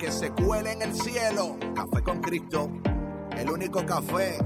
[0.00, 1.58] que se cuele en el cielo.
[1.74, 2.70] Café con Cristo,
[3.36, 4.38] el único café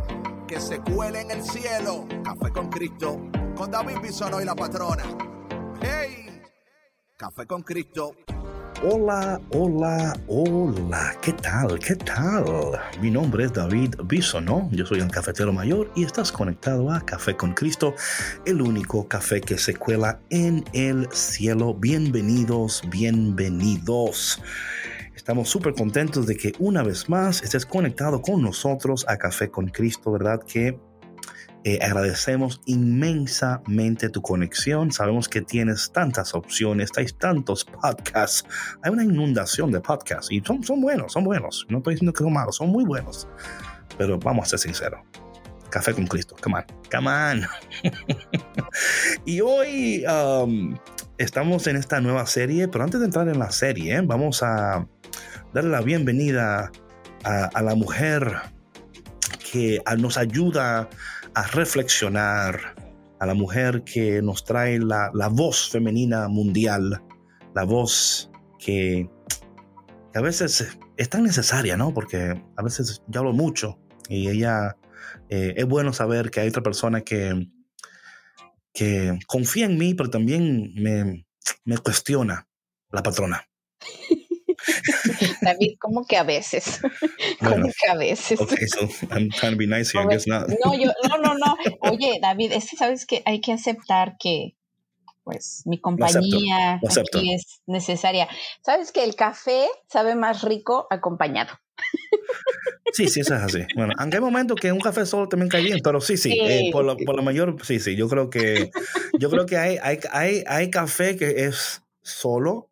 [0.48, 2.06] que se cuele en el cielo.
[2.24, 3.20] Café con Cristo,
[3.56, 5.04] con David Bisono y la patrona.
[5.80, 6.42] ¡Hey!
[7.16, 8.16] Café con Cristo.
[8.82, 11.78] Hola, hola, hola, ¿qué tal?
[11.78, 12.44] ¿Qué tal?
[13.00, 17.36] Mi nombre es David Bisono, yo soy el cafetero mayor y estás conectado a Café
[17.36, 17.94] con Cristo,
[18.44, 21.72] el único café que se cuela en el cielo.
[21.72, 24.42] Bienvenidos, bienvenidos.
[25.24, 29.68] Estamos súper contentos de que una vez más estés conectado con nosotros a Café con
[29.68, 30.42] Cristo, ¿verdad?
[30.46, 30.78] Que
[31.64, 34.92] eh, agradecemos inmensamente tu conexión.
[34.92, 38.44] Sabemos que tienes tantas opciones, hay tantos podcasts,
[38.82, 41.64] hay una inundación de podcasts y son, son buenos, son buenos.
[41.70, 43.26] No estoy diciendo que son malos, son muy buenos.
[43.96, 45.00] Pero vamos a ser sinceros.
[45.70, 47.46] Café con Cristo, come on, come on.
[49.24, 50.76] y hoy um,
[51.16, 54.86] estamos en esta nueva serie, pero antes de entrar en la serie, vamos a
[55.54, 56.72] darle la bienvenida
[57.22, 58.38] a, la mujer
[59.52, 60.90] que nos ayuda
[61.32, 62.74] a reflexionar,
[63.20, 67.00] a la mujer que nos trae la, voz femenina mundial,
[67.54, 69.08] la voz que,
[70.12, 71.94] a veces es tan necesaria, ¿no?
[71.94, 74.76] Porque a veces yo hablo mucho y ella
[75.28, 77.48] eh, es bueno saber que hay otra persona que,
[78.72, 81.26] que confía en mí, pero también me,
[81.64, 82.48] me cuestiona,
[82.90, 83.46] la patrona.
[85.42, 86.80] David, como que a veces.
[87.40, 88.40] como que a veces.
[88.40, 90.48] Okay, so I'm trying to be nice here, I guess not.
[90.64, 91.56] No, yo, no, no, no.
[91.80, 94.56] Oye, David, es que sabes que hay que aceptar que
[95.22, 98.28] pues mi compañía aquí es necesaria.
[98.62, 101.54] Sabes que el café sabe más rico acompañado.
[102.92, 103.62] Sí, sí, eso es así.
[103.74, 106.68] Bueno, aunque hay momentos que un café solo también cae bien, pero sí, sí, eh,
[106.70, 108.70] por, lo, por, la mayor, sí, sí, yo creo que,
[109.18, 112.70] yo creo que hay, hay, hay, hay café que es solo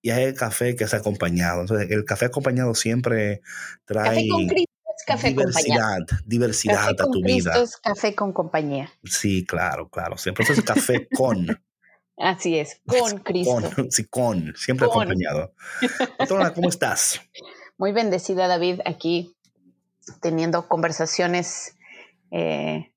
[0.00, 1.62] y hay el café que es acompañado.
[1.62, 3.42] Entonces, el café acompañado siempre
[3.84, 4.26] trae
[5.08, 7.62] café diversidad, diversidad a tu vida.
[7.62, 8.92] Es café con compañía.
[9.04, 10.18] Sí, claro, claro.
[10.18, 11.46] Siempre es café con.
[12.18, 13.60] Así es, con Cristo.
[13.90, 15.54] sí, con, siempre acompañado.
[16.54, 17.20] ¿cómo estás?
[17.78, 19.36] Muy bendecida, David, aquí
[20.20, 21.76] teniendo conversaciones
[22.32, 22.92] eh,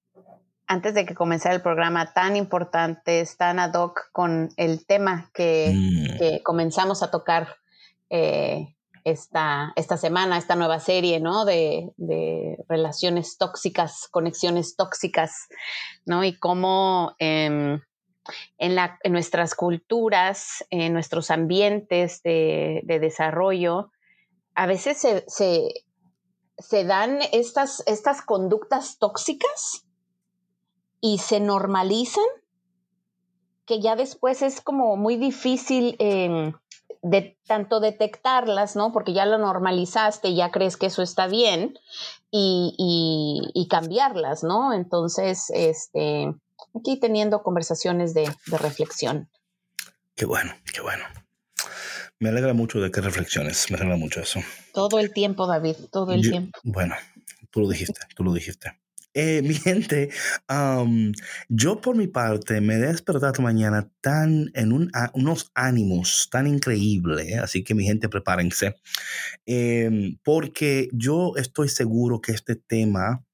[0.71, 5.73] antes de que comenzara el programa tan importantes, tan ad hoc con el tema que,
[5.75, 6.43] mm.
[6.43, 7.57] comenzamos a tocar
[8.09, 8.73] eh,
[9.03, 11.43] esta, esta, semana, esta nueva serie, ¿no?
[11.43, 11.91] De,
[12.69, 15.49] relaciones tóxicas, conexiones tóxicas,
[16.05, 16.23] ¿no?
[16.23, 17.81] Y cómo em,
[18.57, 23.91] en, la, en, nuestras culturas, en nuestros ambientes de, desarrollo,
[24.55, 25.25] a veces se,
[26.57, 29.85] se, dan estas, estas conductas tóxicas
[31.01, 32.23] y se normalizan,
[33.65, 36.53] que ya después es como muy difícil em,
[37.01, 38.91] de tanto detectarlas, ¿no?
[38.91, 41.77] Porque ya lo normalizaste, ya crees que eso está bien
[42.29, 44.73] y, cambiarlas, ¿no?
[44.73, 46.33] Entonces, este,
[46.77, 49.29] aquí teniendo conversaciones de, reflexión.
[50.15, 51.03] Qué bueno, qué bueno.
[52.19, 54.41] Me alegra mucho de que reflexiones, me alegra mucho eso.
[54.73, 56.59] Todo el tiempo, David, todo el tiempo.
[56.63, 56.95] Bueno,
[57.49, 58.80] tú lo dijiste, tú lo dijiste.
[59.13, 60.09] Eh, mi gente,
[61.49, 67.63] yo por mi parte me he despertado mañana tan en unos ánimos tan increíbles, así
[67.63, 68.75] que mi gente prepárense,
[69.45, 73.25] em, porque yo estoy seguro que este tema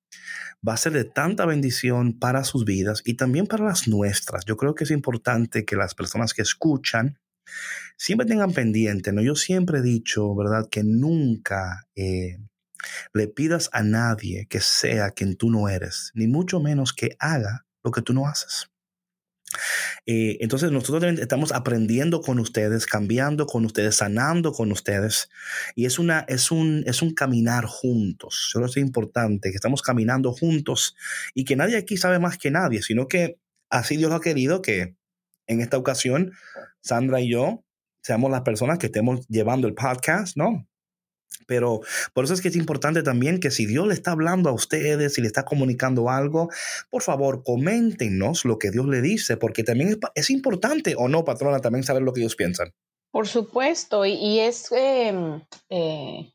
[0.68, 4.46] va a ser de tanta bendición para sus vidas y también para las nuestras.
[4.46, 7.20] Yo creo que es importante que las personas que escuchan
[7.98, 9.22] siempre tengan pendiente, ¿no?
[9.22, 11.88] Yo siempre he dicho, ¿verdad?, que nunca...
[11.96, 12.38] Eh,
[13.14, 17.66] le pidas a nadie que sea quien tú no eres, ni mucho menos que haga
[17.84, 18.70] lo que tú no haces.
[20.06, 25.30] Eh, entonces nosotros estamos aprendiendo con ustedes, cambiando con ustedes, sanando con ustedes.
[25.76, 28.52] Y es, una, es, un, es un caminar juntos.
[28.54, 30.96] Eso es importante, que estamos caminando juntos
[31.34, 33.38] y que nadie aquí sabe más que nadie, sino que
[33.70, 34.96] así Dios ha querido que
[35.48, 36.34] en esta ocasión
[36.82, 37.64] Sandra y yo
[38.02, 40.67] seamos las personas que estemos llevando el podcast, ¿no?
[41.48, 41.82] Pero
[42.14, 45.14] por eso es que es importante también que si Dios le está hablando a ustedes,
[45.14, 46.50] si le está comunicando algo,
[46.90, 51.60] por favor, coméntenos lo que Dios le dice, porque también es, importante o no, patrona,
[51.60, 52.74] también saber lo que ellos piensan.
[53.12, 56.34] Por supuesto, y, es em, eh,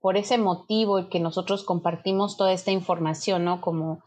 [0.00, 3.60] por ese motivo que nosotros compartimos toda esta información, ¿no?
[3.60, 4.02] Como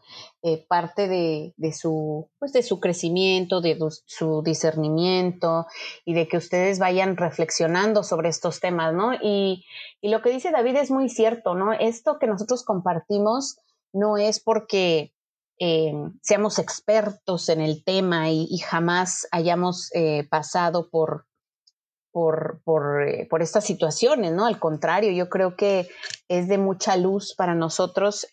[0.48, 5.66] eh, parte de, su, pues de su crecimiento, de su discernimiento
[6.04, 9.12] y de que ustedes vayan reflexionando sobre estos temas, ¿no?
[9.14, 9.64] Y,
[10.02, 11.72] lo que dice David es muy cierto, ¿no?
[11.72, 13.58] Esto que nosotros compartimos
[13.92, 15.12] no es porque
[15.58, 21.26] eh, seamos expertos en el tema y, jamás hayamos eh, pasado por,
[22.12, 24.46] por, por, estas situaciones, ¿no?
[24.46, 25.88] Al contrario, yo creo que
[26.28, 28.28] es de mucha luz para nosotros.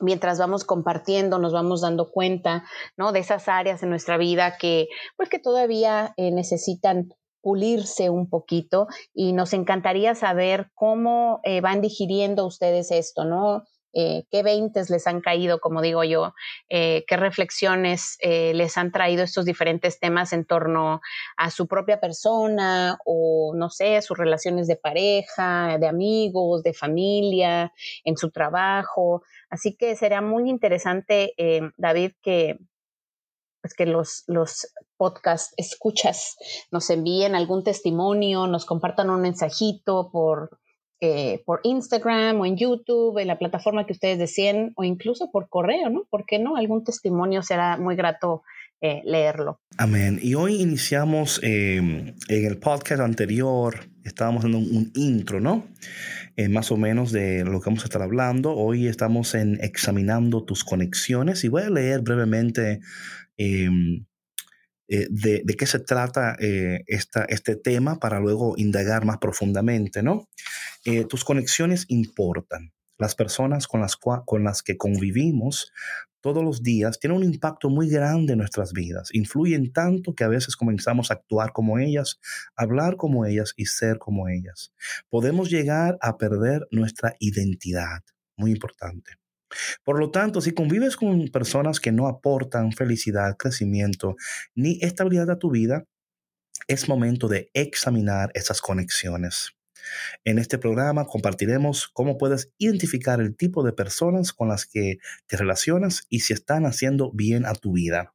[0.00, 2.64] Eh, mientras vamos compartiendo, nos vamos dando cuenta,
[2.96, 3.12] ¿no?
[3.12, 7.08] De esas áreas en nuestra vida que, pues, que todavía eh, necesitan
[7.42, 13.64] pulirse un poquito y nos encantaría saber cómo van digiriendo ustedes esto, ¿no?
[13.96, 16.34] Eh, qué veintes les han caído, como digo yo,
[16.68, 21.00] eh, qué reflexiones eh, les han traído estos diferentes temas en torno
[21.36, 27.72] a su propia persona o, no sé, sus relaciones de pareja, de amigos, de familia,
[28.02, 29.22] en su trabajo.
[29.48, 31.34] Así que será muy interesante,
[31.76, 32.58] David, que,
[33.62, 36.36] pues que los, los podcast escuchas
[36.70, 40.58] nos envíen algún testimonio, nos compartan un mensajito por
[41.00, 45.48] eh, por Instagram o en YouTube, en la plataforma que ustedes deseen, o incluso por
[45.48, 46.04] correo, ¿no?
[46.10, 46.56] ¿Por qué no?
[46.56, 48.42] Algún testimonio será muy grato
[48.80, 49.60] eh, leerlo.
[49.78, 50.18] Amén.
[50.22, 55.66] Y hoy iniciamos em, en el podcast anterior, estábamos dando un, intro, ¿no?
[56.36, 58.54] Eh, más o menos de lo que vamos a estar hablando.
[58.54, 62.80] Hoy estamos en examinando tus conexiones y voy a leer brevemente
[63.38, 64.04] em,
[64.88, 70.28] eh, de, qué se trata eh, este tema para luego indagar más profundamente, ¿no?
[70.84, 72.72] Eh, tus conexiones importan.
[72.98, 75.72] Las personas con las, con las que convivimos
[76.20, 79.10] todos los días tienen un impacto muy grande en nuestras vidas.
[79.12, 82.20] Influyen tanto que a veces comenzamos a actuar como ellas,
[82.56, 84.72] hablar como ellas y ser como ellas.
[85.10, 88.02] Podemos llegar a perder nuestra identidad.
[88.36, 89.12] Muy importante.
[89.84, 94.16] Por lo tanto, si convives con personas que no aportan felicidad, crecimiento
[94.54, 95.84] ni estabilidad a tu vida,
[96.68, 99.54] es momento de examinar esas conexiones.
[100.24, 105.36] En este programa compartiremos cómo puedes identificar el tipo de personas con las que te
[105.36, 108.14] relacionas y si están haciendo bien a tu vida.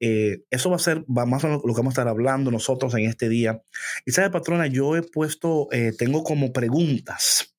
[0.00, 2.94] Eh, eso va a ser más o menos lo que vamos a estar hablando nosotros
[2.94, 3.62] en este día.
[4.04, 7.55] Y sabe, patrona, yo he puesto, eh, tengo como preguntas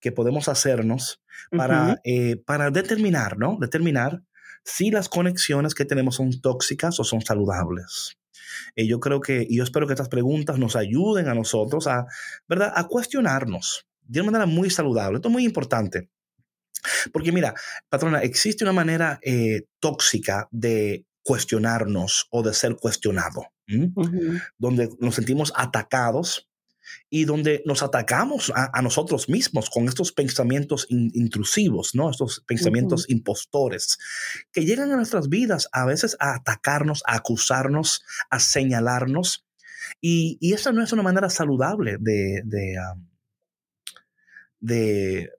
[0.00, 3.56] que podemos hacernos para, eh, para determinar, ¿no?
[3.60, 4.22] Determinar
[4.64, 8.18] si las conexiones que tenemos son tóxicas o son saludables.
[8.76, 12.06] Eh, yo creo que, y yo espero que estas preguntas nos ayuden a nosotros a,
[12.48, 12.72] ¿verdad?
[12.74, 15.16] A cuestionarnos de una manera muy saludable.
[15.16, 16.10] Esto es muy importante.
[17.12, 17.54] Porque mira,
[17.88, 23.44] patrona, existe una manera eh, tóxica de cuestionarnos o de ser cuestionado,
[24.56, 26.47] donde nos sentimos atacados
[27.10, 32.10] y donde nos atacamos a, nosotros mismos con estos pensamientos intrusivos, ¿no?
[32.10, 33.98] Estos pensamientos impostores
[34.52, 39.46] que llegan a nuestras vidas a veces a atacarnos, a acusarnos, a señalarnos.
[40.00, 42.76] Y, y esa no es una manera saludable de, de,
[44.60, 45.30] de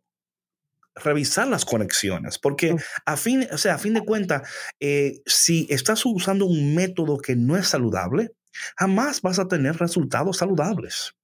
[0.96, 2.76] revisar las conexiones, porque
[3.06, 4.50] a fin, o sea, a fin de cuentas,
[4.80, 8.32] eh, si estás usando un método que no es saludable,
[8.78, 11.16] jamás vas a tener resultados saludables.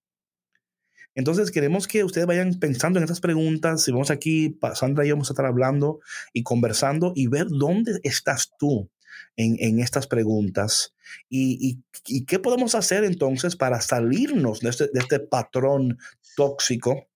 [1.16, 3.84] Entonces queremos que ustedes vayan pensando en estas preguntas.
[3.84, 6.02] Si vamos aquí, Sandra y yo vamos a estar hablando
[6.34, 8.90] y conversando y ver dónde estás tú
[9.38, 10.94] en, estas preguntas
[11.30, 11.80] y,
[12.28, 15.98] qué podemos hacer entonces para salirnos de este, de este patrón
[16.36, 17.08] tóxico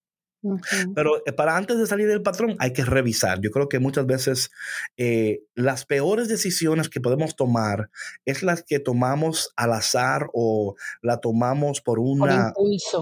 [0.95, 3.39] pero eh, para antes de salir del patrón hay que revisar.
[3.41, 4.49] Yo creo que muchas veces
[4.97, 7.89] eh, las peores decisiones que podemos tomar
[8.25, 12.53] es las que tomamos al azar o la tomamos por una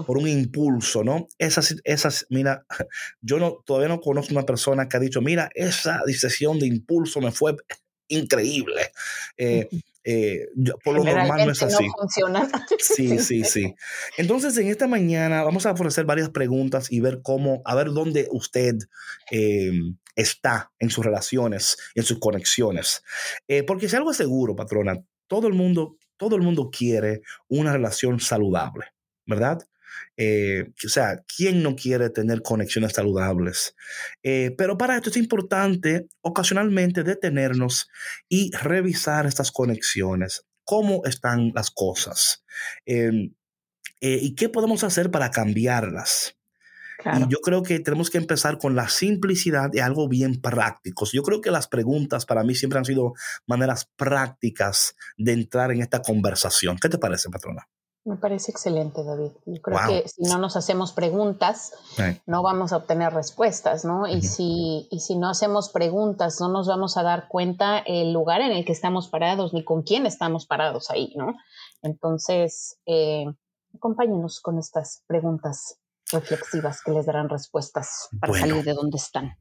[0.06, 1.28] por, un impulso, ¿no?
[1.38, 2.66] Esas, esas, mira,
[3.20, 7.20] yo no todavía no conozco una persona que ha dicho, mira, esa decisión de impulso
[7.20, 7.56] me fue
[8.08, 8.90] increíble.
[9.36, 9.68] Eh,
[10.10, 10.48] eh,
[10.82, 11.86] por lo normal no es así.
[12.78, 13.74] Sí, sí, sí.
[14.16, 18.26] Entonces, en esta mañana vamos a ofrecer varias preguntas y ver cómo, a ver dónde
[18.30, 18.74] usted
[19.30, 19.70] eh,
[20.16, 23.02] está en sus relaciones, en sus conexiones.
[23.48, 24.96] Eh, porque si algo es seguro, patrona,
[25.26, 28.86] todo el mundo, todo el mundo quiere una relación saludable,
[29.26, 29.58] ¿verdad?
[30.16, 33.74] Eh, o sea, ¿quién no quiere tener conexiones saludables?
[34.22, 37.88] Eh, pero para esto es importante ocasionalmente detenernos
[38.28, 40.44] y revisar estas conexiones.
[40.64, 42.44] ¿Cómo están las cosas?
[42.84, 43.34] Em,
[44.00, 46.38] eh, ¿Y qué podemos hacer para cambiarlas?
[47.04, 51.06] Y yo creo que tenemos que empezar con la simplicidad de algo bien práctico.
[51.12, 53.14] Yo creo que las preguntas para mí siempre han sido
[53.46, 56.76] maneras prácticas de entrar en esta conversación.
[56.76, 57.68] ¿Qué te parece, patrona?
[58.08, 59.32] Me parece excelente, David.
[59.44, 61.74] Yo creo que si no nos hacemos preguntas,
[62.24, 64.06] no vamos a obtener respuestas, ¿no?
[64.06, 68.40] Y, si, y si no hacemos preguntas, no nos vamos a dar cuenta el lugar
[68.40, 71.34] en el que estamos parados ni con quién estamos parados ahí, ¿no?
[71.82, 73.26] Entonces, eh,
[73.74, 75.78] acompáñenos con estas preguntas
[76.10, 79.36] reflexivas que les darán respuestas para salir de donde están.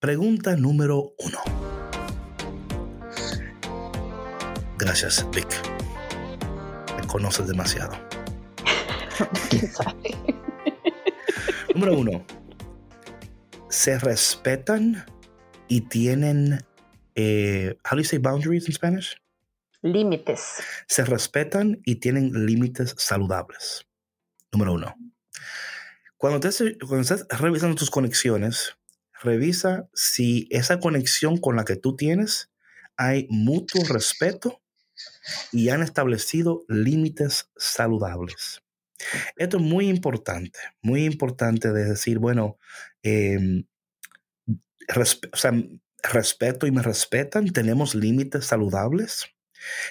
[0.00, 1.38] Pregunta número uno.
[4.76, 5.77] Gracias, Vic.
[7.08, 7.98] Conoces demasiado.
[11.74, 12.24] número uno.
[13.70, 15.04] ¿Se respetan
[15.68, 16.64] y tienen,
[17.14, 19.16] eh, how do you say boundaries in Spanish?
[19.82, 20.60] Límites.
[20.88, 23.86] Se respetan y tienen límites saludables.
[24.50, 24.94] Número uno.
[26.16, 28.76] Cuando, estás revisando tus conexiones,
[29.22, 32.50] revisa si esa conexión con la que tú tienes
[32.96, 34.60] hay mutuo respeto
[35.52, 38.62] y han establecido límites saludables.
[39.36, 42.58] Esto es muy importante, muy importante de decir, bueno,
[43.02, 43.64] em,
[46.02, 49.26] respeto y me respetan, tenemos límites saludables.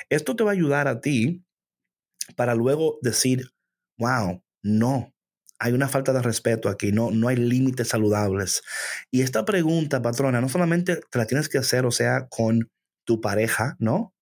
[0.09, 1.45] Esto te va a ayudar a ti
[2.35, 3.51] para luego decir,
[3.97, 5.13] wow, no,
[5.59, 8.61] hay una falta de respeto aquí, no, no hay límites saludables.
[9.11, 12.69] Y esta pregunta, patrona, no solamente te la tienes que hacer, o sea, con
[13.05, 14.13] tu pareja, ¿no?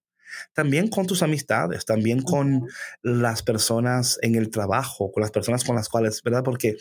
[0.53, 2.67] También con tus amistades, también con
[3.01, 6.43] las personas en el trabajo, con las personas con las cuales, ¿verdad?
[6.43, 6.75] Porque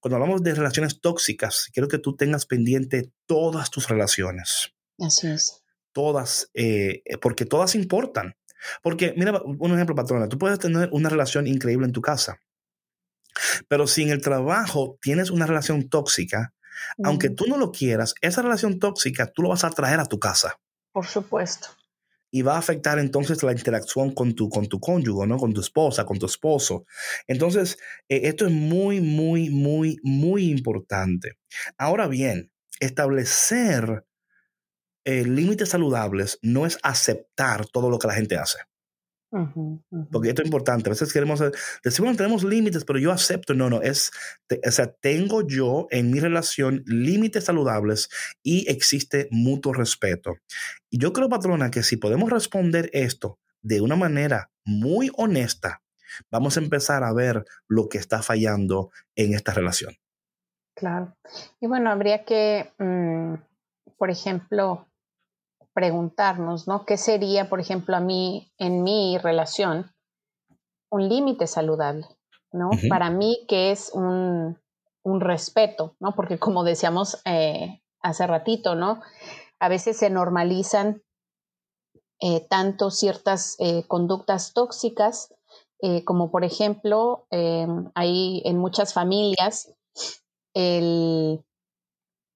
[0.00, 4.72] cuando hablamos de relaciones tóxicas, quiero que tú tengas pendiente todas tus relaciones.
[4.98, 5.62] Así es.
[5.92, 8.34] Todas, eh, porque todas importan.
[8.82, 12.38] Porque, mira, un ejemplo, patrona, tú puedes tener una relación increíble en tu casa,
[13.68, 16.54] pero si en el trabajo tienes una relación tóxica,
[17.04, 20.18] aunque tú no lo quieras, esa relación tóxica tú lo vas a traer a tu
[20.18, 20.58] casa.
[20.92, 21.68] Por supuesto.
[22.32, 25.36] Y va a afectar entonces la interacción con tu, con tu cónyuge, ¿no?
[25.36, 26.86] Con tu esposa, con tu esposo.
[27.28, 31.38] Entonces, eh, esto es muy, muy, muy, muy importante.
[31.76, 34.04] Ahora bien, establecer
[35.04, 38.58] eh, límites saludables no es aceptar todo lo que la gente hace.
[40.10, 40.90] Porque esto es importante.
[40.90, 43.54] A veces queremos decir, bueno, tenemos límites, pero yo acepto.
[43.54, 44.10] No, no, es,
[44.66, 48.10] o sea, tengo yo en mi relación límites saludables
[48.42, 50.34] y existe mutuo respeto.
[50.90, 55.82] Y yo creo, patrona, que si podemos responder esto de una manera muy honesta,
[56.30, 59.94] vamos a empezar a ver lo que está fallando en esta relación.
[60.74, 61.16] Claro.
[61.60, 63.34] Y bueno, habría que, mm,
[63.96, 64.88] por ejemplo,
[65.74, 66.84] preguntarnos, ¿no?
[66.84, 69.92] ¿Qué sería, por ejemplo, a mí, en mi relación,
[70.90, 72.06] un límite saludable,
[72.52, 72.70] ¿no?
[72.88, 74.58] Para mí, que es un,
[75.02, 76.14] un, respeto, ¿no?
[76.14, 79.00] Porque como decíamos eh, hace ratito, ¿no?
[79.58, 81.02] A veces se normalizan
[82.20, 85.34] eh, tanto ciertas eh, conductas tóxicas,
[86.04, 87.26] como por ejemplo,
[87.96, 89.74] hay en muchas familias
[90.54, 91.44] el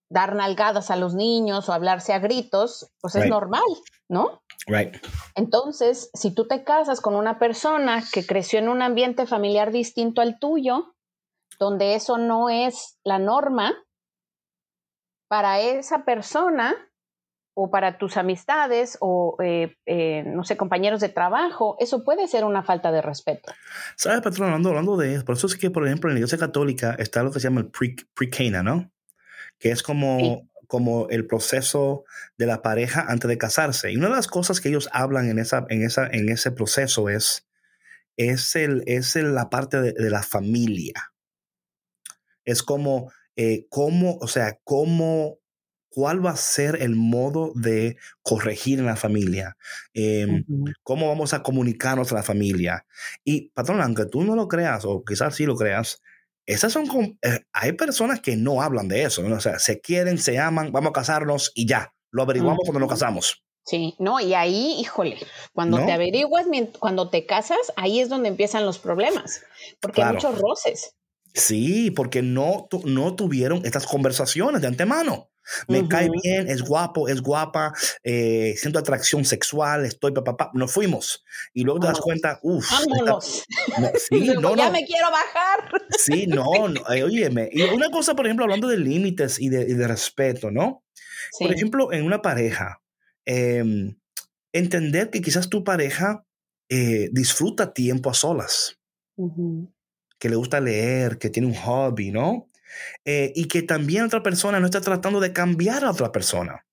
[0.08, 3.64] dar nalgadas a los niños o hablarse a gritos, pues es normal,
[4.08, 4.42] ¿no?
[4.66, 4.96] Right.
[5.34, 10.20] Entonces, si tú te casas con una persona que creció en un ambiente familiar distinto
[10.20, 10.94] al tuyo,
[11.58, 13.74] donde eso no es la norma,
[15.28, 16.74] para esa persona
[17.58, 22.44] o para tus amistades o, eh, eh, no sé, compañeros de trabajo, eso puede ser
[22.44, 23.52] una falta de respeto.
[23.96, 24.48] ¿Sabes, patrón?
[24.48, 27.22] Hablando, hablando de eso, por eso es que, por ejemplo, en la iglesia católica está
[27.22, 28.90] lo que se llama el pre-cana, ¿no?
[29.58, 32.04] Que es como, como el proceso
[32.36, 33.92] de la pareja antes de casarse.
[33.92, 37.08] Y una de las cosas que ellos hablan en, esa, en, esa, en ese proceso
[37.08, 37.46] es,
[38.16, 41.12] es, el, es la parte de, la familia.
[42.44, 45.38] Es como, eh, cómo, o sea, cómo,
[45.88, 49.56] cuál va a ser el modo de corregir en la familia,
[49.94, 50.44] em,
[50.82, 52.86] cómo vamos a comunicarnos a la familia.
[53.24, 56.02] Y, patrón, aunque tú no lo creas, o quizás sí lo creas,
[56.46, 56.86] esas son,
[57.22, 60.90] eh, hay personas que no hablan de eso, o sea, se quieren, se aman, vamos
[60.90, 63.42] a casarnos y ya, lo averiguamos cuando nos casamos.
[63.64, 65.18] Sí, no, y ahí, híjole,
[65.52, 66.46] cuando te averiguas,
[66.78, 69.42] cuando te casas, ahí es donde empiezan los problemas,
[69.80, 70.94] porque hay muchos roces.
[71.34, 75.30] Sí, porque no, no tuvieron estas conversaciones de antemano.
[75.68, 77.72] Me cae bien, es guapo, es guapa,
[78.02, 81.24] eh, siento atracción sexual, estoy papá, nos fuimos.
[81.52, 82.70] Y luego te das cuenta, uff.
[82.70, 83.44] Vámonos.
[84.56, 85.70] ya me quiero bajar.
[85.98, 87.48] Sí, no, no eh, óyeme.
[87.52, 90.84] Y una cosa, por ejemplo, hablando de límites y de, respeto, ¿no?
[91.38, 92.82] Por ejemplo, en una pareja,
[93.24, 93.96] em,
[94.52, 96.24] entender que quizás tu pareja
[96.68, 98.78] eh, disfruta tiempo a solas
[100.18, 102.48] que le gusta leer, que tiene un hobby, ¿no?
[103.04, 106.64] Eh, y que también otra persona no está tratando de cambiar a otra persona.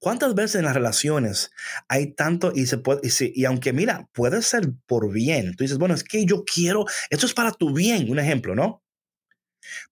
[0.00, 1.50] ¿Cuántas veces en las relaciones
[1.88, 5.76] hay tanto y se puede, y, y, aunque mira, puede ser por bien, tú dices,
[5.76, 8.82] bueno, es que yo quiero, esto es para tu bien, un ejemplo, ¿no?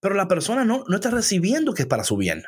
[0.01, 2.45] Pero la persona no, no está recibiendo que es para su bien.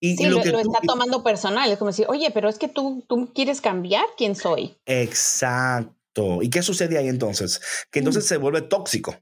[0.00, 3.04] Y, sí, lo, lo, está tomando personal, es como decir, oye, pero es que tú,
[3.08, 4.76] tú quieres cambiar quién soy.
[4.86, 6.40] Exacto.
[6.42, 7.60] ¿Y qué sucede ahí entonces?
[7.90, 9.16] Que entonces se vuelve tóxico.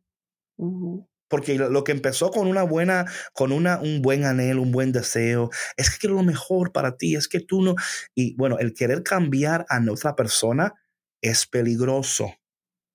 [1.30, 5.48] Porque lo, que empezó con una buena, con una, un buen anhelo, un buen deseo,
[5.76, 7.76] es que quiero lo mejor para ti, es que tú no.
[8.14, 10.74] Y bueno, el querer cambiar a otra persona
[11.22, 12.34] es peligroso.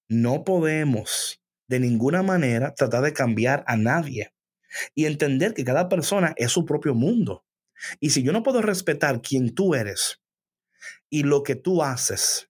[0.09, 4.33] No podemos de ninguna manera tratar de cambiar a nadie
[4.93, 7.45] y entender que cada persona es su propio mundo.
[7.99, 10.21] Y si yo no puedo respetar quién tú eres
[11.09, 12.49] y lo que tú haces,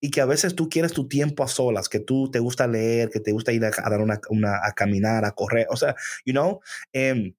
[0.00, 3.10] y que a veces tú quieres tu tiempo a solas, que tú te gusta leer,
[3.10, 4.20] que te gusta ir a, dar una,
[4.62, 6.60] a caminar, a correr, o sea, you know.
[6.92, 7.34] Em,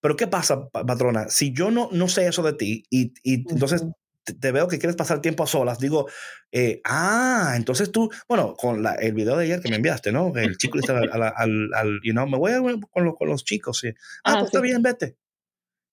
[0.00, 1.28] pero ¿qué pasa, patrona?
[1.28, 3.84] Si yo no, no sé eso de ti y, y entonces
[4.24, 6.08] te, veo que quieres pasar tiempo a solas, digo,
[6.52, 10.32] eh, ah, entonces tú, bueno, con la, el video de ayer que me enviaste, ¿no?
[10.36, 13.78] El chico dice al, al, al, you know, me voy a, con, con los chicos,
[13.78, 13.88] sí.
[14.24, 15.16] Ah, ah pues está bien, vete.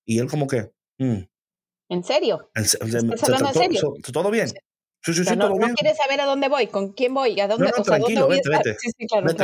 [0.05, 1.23] Y él como que, mm.
[1.87, 2.49] ¿En serio?
[2.55, 3.93] ¿Estás hablando en serio?
[4.11, 4.49] ¿Todo bien?
[5.37, 8.49] No, quieres saber a dónde voy, con quién voy, a dónde, no, no, tranquilo, vete,
[8.49, 8.77] vete.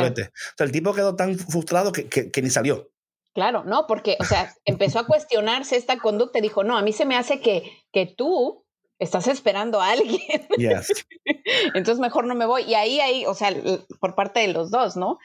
[0.00, 2.90] vete, O sea, el tipo quedó tan frustrado que, que, ni salió.
[3.34, 6.92] Claro, no, porque, o sea, empezó a cuestionarse esta conducta y dijo, no, a mí
[6.92, 8.66] se me hace que, que tú
[8.98, 10.46] estás esperando a alguien.
[10.58, 11.06] Yes.
[11.74, 12.64] Entonces mejor no me voy.
[12.64, 13.54] Y ahí, ahí, o sea,
[14.00, 15.18] por parte de los dos, ¿no?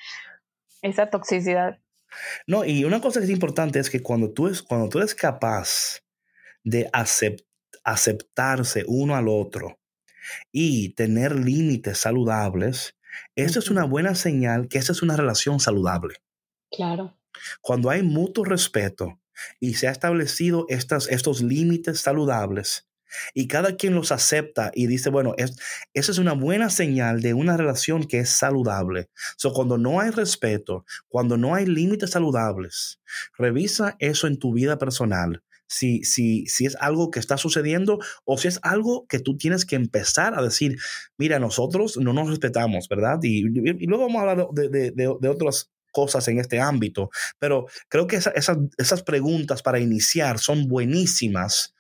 [0.82, 1.80] Esa toxicidad.
[2.46, 5.14] No, y una cosa que es importante es que cuando tú, es, cuando tú eres
[5.14, 6.02] capaz
[6.64, 6.90] de
[7.84, 9.77] aceptarse uno al otro,
[10.52, 12.96] y tener límites saludables,
[13.36, 16.16] eso es una buena señal que esa es una relación saludable.
[16.72, 17.18] Claro.
[17.62, 19.20] Cuando hay mutuo respeto
[19.60, 22.88] y se ha establecido estas, estos límites saludables
[23.34, 25.58] y cada quien los acepta y dice, bueno, es,
[25.94, 29.10] esa es una buena señal de una relación que es saludable.
[29.38, 33.00] So, cuando no hay respeto, cuando no hay límites saludables,
[33.38, 38.38] revisa eso en tu vida personal si, si, si es algo que está sucediendo o
[38.38, 40.78] si es algo que tú tienes que empezar a decir,
[41.18, 43.20] mira, nosotros no nos respetamos, ¿verdad?
[43.22, 43.44] Y,
[43.86, 48.18] luego vamos a hablar de, de, de, otras cosas en este ámbito, pero creo que
[48.18, 48.34] esas,
[48.78, 51.74] esas preguntas para iniciar son buenísimas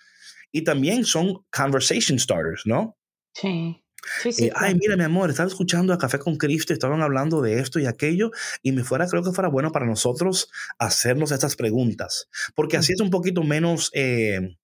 [0.51, 2.97] y también son conversation starters, ¿no?
[3.33, 3.81] Sí.
[4.25, 7.79] Eh, ay, mira, mi amor, estaba escuchando a Café con Cristo, estaban hablando de esto
[7.79, 8.31] y aquello,
[8.63, 13.01] y me fuera, creo que fuera bueno para nosotros hacernos estas preguntas, porque así es
[13.01, 14.57] un poquito menos eh,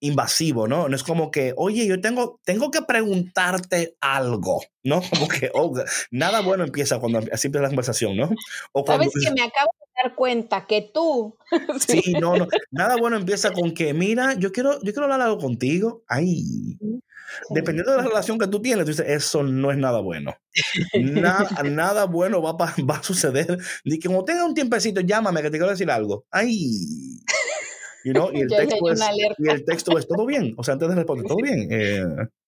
[0.00, 0.88] invasivo, ¿no?
[0.88, 5.00] No es como que, oye, yo tengo, tengo que preguntarte algo, ¿no?
[5.10, 5.74] Como que, oh,
[6.10, 8.30] nada bueno empieza cuando así empieza la conversación, ¿no?
[8.72, 9.70] O Sabes que me acabo
[10.02, 11.36] dar cuenta que tú.
[11.88, 15.38] sí, no, no, nada bueno empieza con que, mira, yo quiero, yo quiero hablar algo
[15.38, 16.02] contigo.
[16.08, 16.78] Ay.
[17.50, 20.34] Dependiendo de la relación que tú tienes, tú dices, eso no es nada bueno.
[20.94, 23.58] Nada, nada bueno va, va a suceder.
[23.84, 26.24] Ni que como tenga un tiempecito, llámame que te quiero decir algo.
[26.30, 27.20] Ay.
[28.04, 29.00] You know, y, el texto es,
[29.38, 30.54] y el texto es todo bien.
[30.56, 31.68] O sea, antes de responder, todo bien.
[31.70, 32.04] Eh,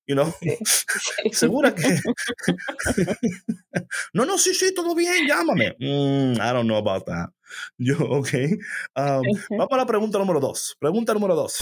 [0.07, 0.33] you know?
[1.33, 1.99] Segura que.
[4.15, 5.77] no, no, sí, sí, todo bien, llámame.
[5.79, 7.31] Mm, I don't know about that.
[7.79, 8.29] Yo, ok.
[8.97, 10.77] Um, vamos a la pregunta número dos.
[10.79, 11.59] Pregunta número dos.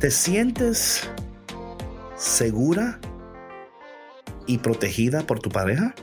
[0.00, 1.10] ¿Te sientes
[2.16, 3.00] segura
[4.46, 5.94] y protegida por tu pareja?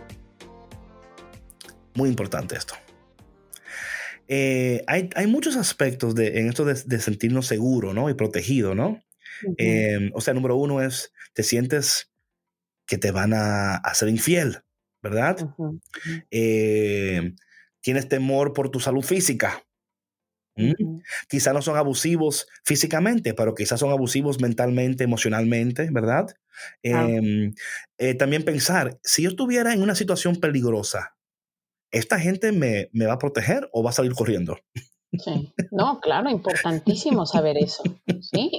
[1.93, 2.75] Muy importante esto.
[4.27, 8.09] Eh, hay, muchos aspectos de, en esto de, sentirnos seguro ¿no?
[8.09, 9.01] y protegido, ¿no?
[9.57, 12.11] Em, o sea, número uno es, te sientes
[12.87, 14.59] que te van a hacer infiel,
[15.01, 15.37] ¿verdad?
[16.31, 17.35] Em,
[17.81, 19.65] tienes temor por tu salud física,
[20.55, 20.99] ¿Mm?
[21.27, 26.27] Quizás no son abusivos físicamente, pero quizás son abusivos mentalmente, emocionalmente, ¿verdad?
[26.81, 27.53] Em,
[27.97, 31.15] eh, también pensar, si yo estuviera en una situación peligrosa,
[31.95, 34.57] ¿esta gente me, me, va a proteger o va a salir corriendo?
[35.11, 35.53] Sí.
[35.71, 37.83] No, claro, importantísimo saber eso.
[38.21, 38.51] Sí.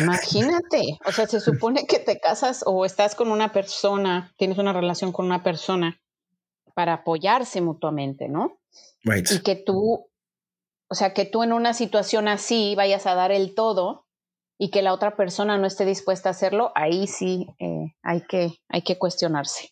[0.00, 4.72] Imagínate, o sea, se supone que te casas o estás con una persona, tienes una
[4.72, 6.00] relación con una persona
[6.74, 8.58] para apoyarse mutuamente, ¿no?
[9.04, 9.30] Right.
[9.30, 10.08] Y que tú
[10.88, 14.06] o sea, que tú en una situación así vayas a dar el todo
[14.58, 18.52] y que la otra persona no esté dispuesta a hacerlo, ahí sí eh, hay, que,
[18.68, 19.70] hay que cuestionarse.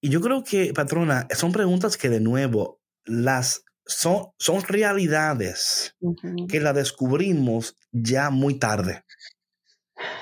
[0.00, 5.96] Y yo creo que, patrona, son preguntas que de nuevo las son, son realidades
[6.48, 9.04] que las descubrimos ya muy tarde.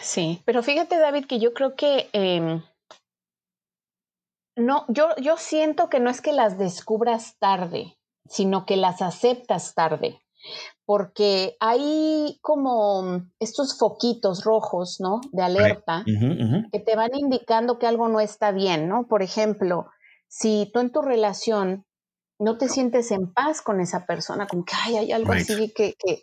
[0.00, 2.62] Sí, pero fíjate, David, que yo creo que em,
[4.56, 9.74] no, yo, yo siento que no es que las descubras tarde, sino que las aceptas
[9.74, 10.22] tarde,
[10.84, 15.20] porque hay como estos foquitos rojos, ¿no?
[15.32, 19.06] De alerta que te van indicando que algo no está bien, ¿no?
[19.08, 19.86] Por ejemplo,
[20.28, 21.84] si tú en tu relación
[22.38, 26.22] no te sientes en paz con esa persona, como que hay algo así que, que,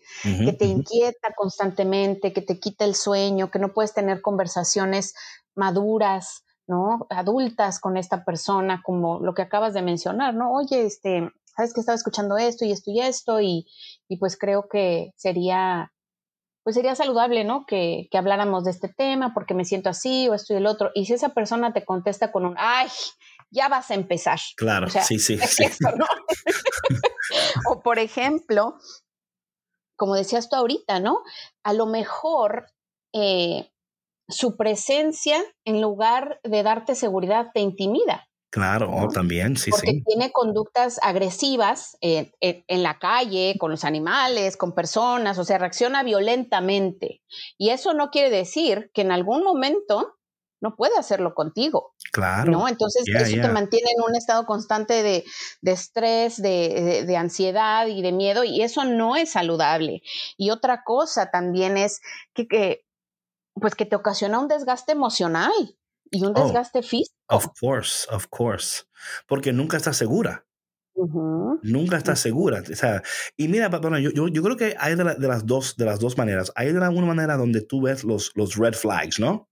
[0.54, 5.16] te inquieta constantemente, que te quita el sueño, que no puedes tener conversaciones
[5.56, 7.08] maduras, ¿no?
[7.10, 10.54] Adultas con esta persona, como lo que acabas de mencionar, ¿no?
[10.54, 13.68] Oye, este, sabes que estaba escuchando esto y esto y esto, y,
[14.08, 15.94] y pues creo que sería,
[16.64, 17.66] pues sería saludable, ¿no?
[17.66, 20.92] Que, que habláramos de este tema porque me siento así o esto y el otro.
[20.96, 22.90] Y si esa persona te contesta con un, ay,
[23.52, 24.40] ya vas a empezar.
[24.58, 25.38] Claro, sí, sí.
[25.48, 25.66] sí.
[27.70, 28.76] o por ejemplo,
[29.96, 31.20] como decías tú ahorita, ¿no?
[31.64, 32.66] A lo mejor
[33.14, 33.70] eh,
[34.28, 38.28] su presencia, en lugar de darte seguridad, te intimida.
[38.54, 40.04] Claro, también, sí, Porque sí.
[40.06, 46.04] tiene conductas agresivas en, en, la calle, con los animales, con personas, o sea, reacciona
[46.04, 47.24] violentamente.
[47.58, 50.20] Y eso no quiere decir que en algún momento
[50.62, 51.96] no puede hacerlo contigo.
[52.12, 52.52] Claro.
[52.52, 52.68] ¿no?
[52.68, 55.26] Entonces, eso te mantiene en un estado constante de,
[55.62, 60.04] de estrés, de, de, ansiedad y de miedo, y eso no es saludable.
[60.38, 62.02] Y otra cosa también es
[62.36, 62.86] que, que
[63.56, 65.52] pues que te ocasiona un desgaste emocional
[66.14, 67.16] y un oh, desgaste físico.
[67.28, 68.84] Of course, of course.
[69.28, 70.46] Porque nunca estás segura.
[71.64, 72.62] Nunca estás segura.
[72.72, 73.02] O sea,
[73.36, 76.00] y mira, bueno, yo, yo, yo creo que hay de, de, las dos, de las
[76.00, 76.52] dos maneras.
[76.56, 79.50] Hay de alguna manera donde tú ves los, los red flags, ¿no?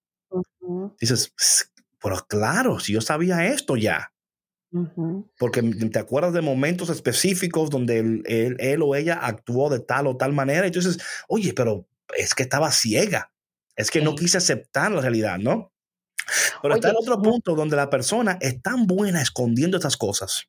[0.99, 1.33] Dices,
[1.99, 4.13] pero claro, si yo sabía esto ya.
[5.37, 10.15] Porque te acuerdas de momentos específicos donde él, él, o ella actuó de tal o
[10.15, 10.65] tal manera.
[10.65, 13.33] Y entonces, oye, pero es que estaba ciega.
[13.75, 15.70] Es que no quise aceptar la realidad, ¿no?
[16.61, 20.47] Pero está el otro punto donde la persona es tan buena escondiendo estas cosas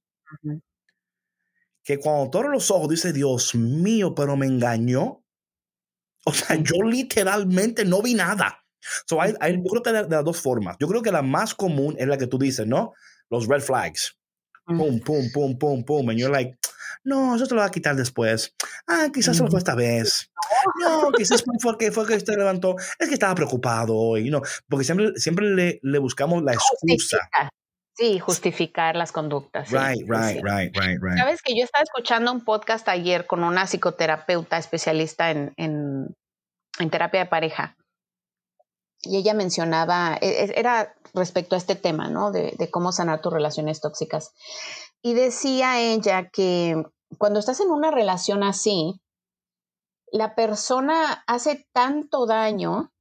[1.85, 5.24] que cuando todos los ojos dice, Dios mío, pero me engañó.
[6.24, 8.64] O sea, yo literalmente no vi nada.
[9.06, 10.76] So hay, hay, yo creo que de, de, las dos formas.
[10.78, 12.92] Yo creo que la más común es la que tú dices, ¿no?
[13.28, 14.16] Los red flags.
[14.64, 16.08] Pum, pum, pum, pum, pum.
[16.08, 16.56] And you're like,
[17.05, 18.55] no, eso te lo va a quitar después.
[18.87, 20.31] Ah, quizás se lo fue esta vez.
[20.81, 22.76] No, quizás fue que, fue que usted levantó.
[22.98, 24.40] Es que estaba preocupado hoy, ¿no?
[24.68, 27.18] Porque siempre, siempre le, le buscamos la excusa.
[27.94, 29.70] Sí, justificar las conductas.
[29.70, 30.42] Right, sí, right, sí.
[30.42, 31.18] right, right, right.
[31.18, 36.16] Sabes que yo estaba escuchando un podcast ayer con una psicoterapeuta especialista en, en,
[36.78, 37.76] en terapia de pareja
[39.02, 42.31] y ella mencionaba, e, era respecto a este tema, ¿no?
[42.31, 44.33] De, de, cómo sanar tus relaciones tóxicas.
[45.03, 46.83] Y decía ella que
[47.19, 49.01] cuando estás en una relación así,
[50.12, 52.93] la persona hace tanto daño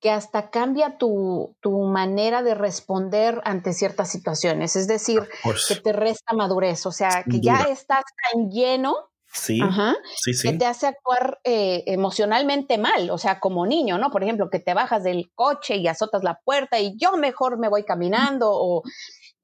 [0.00, 4.76] que hasta cambia tu, tu manera de responder ante ciertas situaciones.
[4.76, 5.26] Es decir,
[5.66, 8.94] que te resta madurez, o sea, que ya estás tan lleno
[9.36, 10.48] Sí, Ajá, sí, sí.
[10.48, 14.12] que te hace actuar eh, emocionalmente mal, o sea, como niño, ¿no?
[14.12, 17.68] Por ejemplo, que te bajas del coche y azotas la puerta y yo mejor me
[17.68, 18.84] voy caminando, o,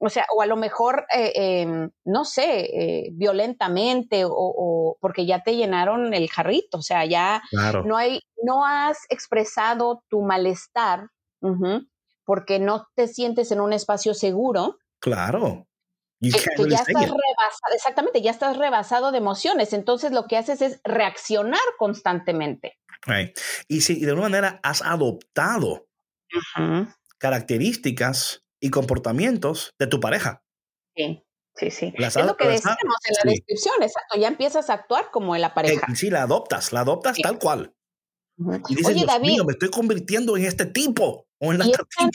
[0.03, 5.27] o sea, o a lo mejor, eh, eh, no sé, eh, violentamente, o, o, porque
[5.27, 7.83] ya te llenaron el jarrito, o sea, ya claro.
[7.83, 11.09] no hay, no has expresado tu malestar,
[11.41, 11.87] uh -huh,
[12.25, 14.79] porque no te sientes en un espacio seguro.
[14.99, 15.67] Claro.
[16.19, 19.71] Que, que, ya estás rebasado, exactamente, ya estás rebasado de emociones.
[19.73, 22.77] Entonces lo que haces es reaccionar constantemente.
[23.05, 23.37] Right.
[23.67, 25.87] Y si de alguna manera has adoptado
[26.33, 26.95] uh -huh.
[27.17, 30.43] características y comportamientos de tu pareja.
[30.95, 31.25] Sí.
[31.55, 31.93] Sí, sí.
[31.97, 33.29] Las es lo que decimos en la sí.
[33.29, 34.17] descripción, exacto.
[34.17, 35.85] Ya empiezas a actuar como en la pareja.
[35.91, 37.21] Eh, sí, la adoptas, la adoptas sí.
[37.21, 37.75] tal cual.
[38.37, 38.63] Uh -huh.
[38.69, 41.67] Y dices, Oye, Dios David, mío, me estoy convirtiendo en este tipo o en la
[41.67, 42.09] otra tan.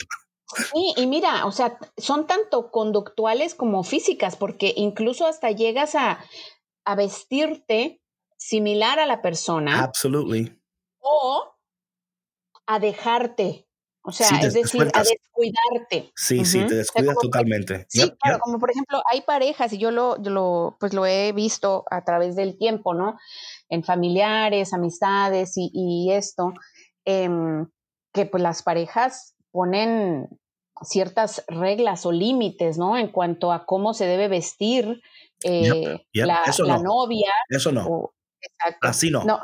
[0.55, 6.23] Sí, y mira, o sea, son tanto conductuales como físicas, porque incluso hasta llegas a,
[6.85, 8.01] a vestirte
[8.37, 9.83] similar a la persona.
[9.83, 10.59] Absolutely.
[10.99, 11.53] O
[12.65, 13.66] a dejarte.
[14.07, 16.13] O sea, sí, es decir, a descuidarte.
[16.15, 16.45] Sí, uh -huh.
[16.45, 17.85] sí, te descuidas o sea, totalmente.
[17.89, 18.41] sí, yep, claro, yep.
[18.41, 22.05] como por ejemplo, hay parejas, y yo lo, yo lo, pues lo he visto a
[22.05, 23.17] través del tiempo, ¿no?
[23.67, 26.53] En familiares, amistades y, y esto,
[27.03, 27.29] eh,
[28.13, 30.29] que pues las parejas ponen
[30.83, 32.97] ciertas reglas o límites, ¿no?
[32.97, 35.01] En cuanto a cómo se debe vestir
[35.43, 36.25] eh, yep.
[36.25, 36.83] La, la no.
[36.83, 37.31] novia.
[37.49, 37.85] Eso no.
[37.85, 38.87] O, exacto.
[38.87, 39.25] Así no.
[39.25, 39.39] No.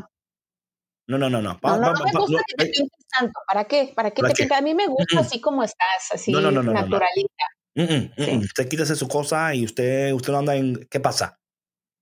[1.07, 1.59] No, no, no, no.
[1.59, 3.39] Pa, no, no, no me gusta que te pintes tanto.
[3.47, 3.91] ¿Para qué?
[3.95, 4.59] ¿Para qué ¿Para te pintas?
[4.59, 5.21] A mí me gusta Mm, mm.
[5.21, 7.45] así como estás, así No, naturalita.
[7.75, 8.31] Mm, mm, Sí.
[8.31, 8.39] mm.
[8.39, 10.87] Usted quítese su cosa y usted, usted no anda en.
[10.89, 11.39] ¿Qué pasa?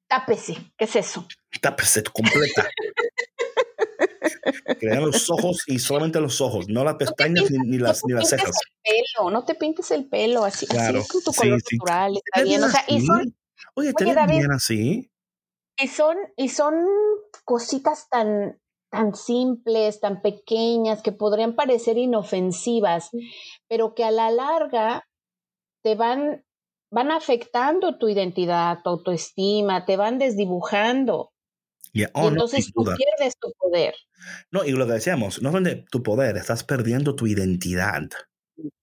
[0.07, 0.55] Tápese.
[0.77, 1.25] ¿Qué es eso?
[1.61, 2.69] Tápese completa.
[4.79, 8.51] Crean los ojos y solamente los ojos, no las pestañas ni, las, ni las cejas.
[8.83, 12.43] El pelo, no te pintes el pelo así, así es con tu color natural, está
[12.43, 12.63] bien.
[12.63, 13.35] O sea, y son,
[13.75, 15.11] oye, te bien así.
[15.77, 16.75] Y son, y son
[17.45, 18.59] cositas tan,
[18.91, 23.09] tan simples, tan pequeñas, que podrían parecer inofensivas,
[23.67, 25.07] pero que a la larga
[25.81, 26.45] te van,
[26.91, 31.31] van afectando tu identidad, tu autoestima, te van desdibujando.
[32.13, 33.95] Oh, entonces tú pierdes tu poder.
[34.51, 38.03] No, y lo que decíamos, no es tu poder, estás perdiendo tu identidad.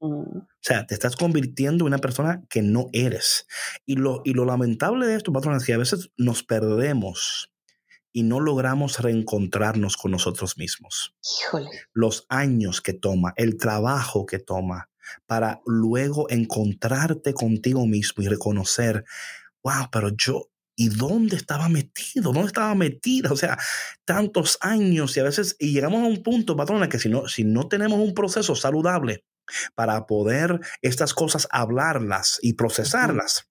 [0.01, 3.47] O sea, te estás convirtiendo en una persona que no eres.
[3.87, 7.53] Y lo, y lo lamentable de esto, patrón, es que a veces nos perdemos
[8.13, 11.15] y no logramos reencontrarnos con nosotros mismos.
[11.43, 11.71] Híjole.
[11.93, 14.89] Los años que toma, el trabajo que toma
[15.27, 19.05] para luego encontrarte contigo mismo y reconocer,
[19.63, 22.33] wow, pero yo, ¿y dónde estaba metido?
[22.33, 23.33] ¿Dónde estaba metida?
[23.33, 23.59] O sea,
[24.05, 27.45] tantos años y a veces, y llegamos a un punto, patrona, que si no, si
[27.45, 29.25] no tenemos un proceso saludable
[29.75, 33.49] para poder estas cosas hablarlas y procesarlas,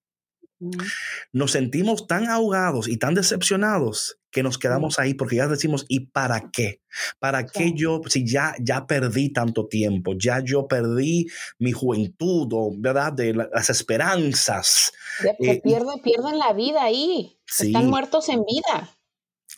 [1.32, 6.00] nos sentimos tan ahogados y tan decepcionados que nos quedamos ahí porque ya decimos, ¿y
[6.06, 6.82] para qué?
[7.18, 11.26] ¿Para qué yo, si ya, ya perdí tanto tiempo, ya yo perdí
[11.58, 13.12] mi juventud, o, ¿verdad?
[13.12, 14.92] De las esperanzas.
[15.40, 18.97] Eh, pierden, la vida ahí, están muertos en vida.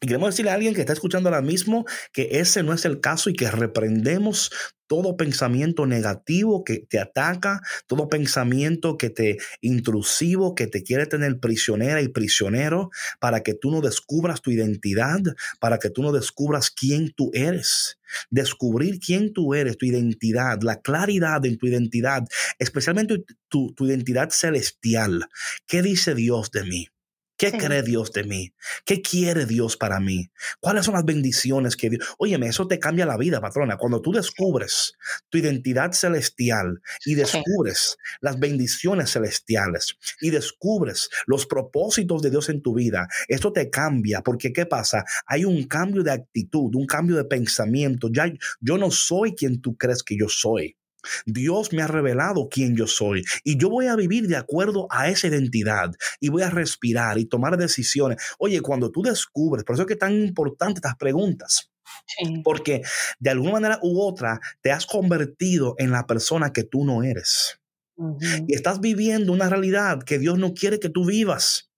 [0.03, 3.01] Y queremos decirle a alguien que está escuchando ahora mismo que ese no es el
[3.01, 4.51] caso y que reprendemos
[4.87, 11.39] todo pensamiento negativo que te ataca, todo pensamiento que te intrusivo, que te quiere tener
[11.39, 15.21] prisionera y prisionero, para que tú no descubras tu identidad,
[15.61, 17.99] para que tú no descubras quién tú eres.
[18.31, 22.25] Descubrir quién tú eres, tu identidad, la claridad en tu identidad,
[22.59, 25.27] especialmente tu, tu identidad celestial.
[25.67, 26.89] ¿Qué dice Dios de mí?
[27.41, 28.53] ¿Qué cree Dios de mí?
[28.85, 30.31] ¿Qué quiere Dios para mí?
[30.61, 32.07] ¿Cuáles son las bendiciones que Dios?
[32.19, 33.79] Óyeme, eso te cambia la vida, patrona.
[33.79, 34.93] Cuando tú descubres
[35.31, 42.61] tu identidad celestial y descubres las bendiciones celestiales y descubres los propósitos de Dios en
[42.61, 45.07] tu vida, esto te cambia porque ¿qué pasa?
[45.25, 48.11] Hay un cambio de actitud, un cambio de pensamiento.
[48.13, 50.77] Ya yo no soy quien tú crees que yo soy.
[51.27, 55.09] Dios me ha revelado quién yo soy y yo voy a vivir de acuerdo a
[55.09, 58.19] esa identidad y voy a respirar y tomar decisiones.
[58.39, 61.71] Oye, cuando tú descubres, por eso es que es tan importante estas preguntas.
[62.45, 62.83] Porque
[63.19, 67.61] de alguna manera u otra te has convertido en la persona que tú no eres.
[68.47, 71.71] Y estás viviendo una realidad que Dios no quiere que tú vivas.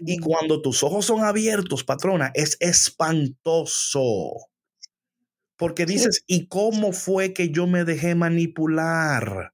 [0.00, 4.49] Y cuando tus ojos son abiertos, patrona, es espantoso.
[5.60, 9.52] Porque dices, ¿y cómo fue que yo me dejé manipular?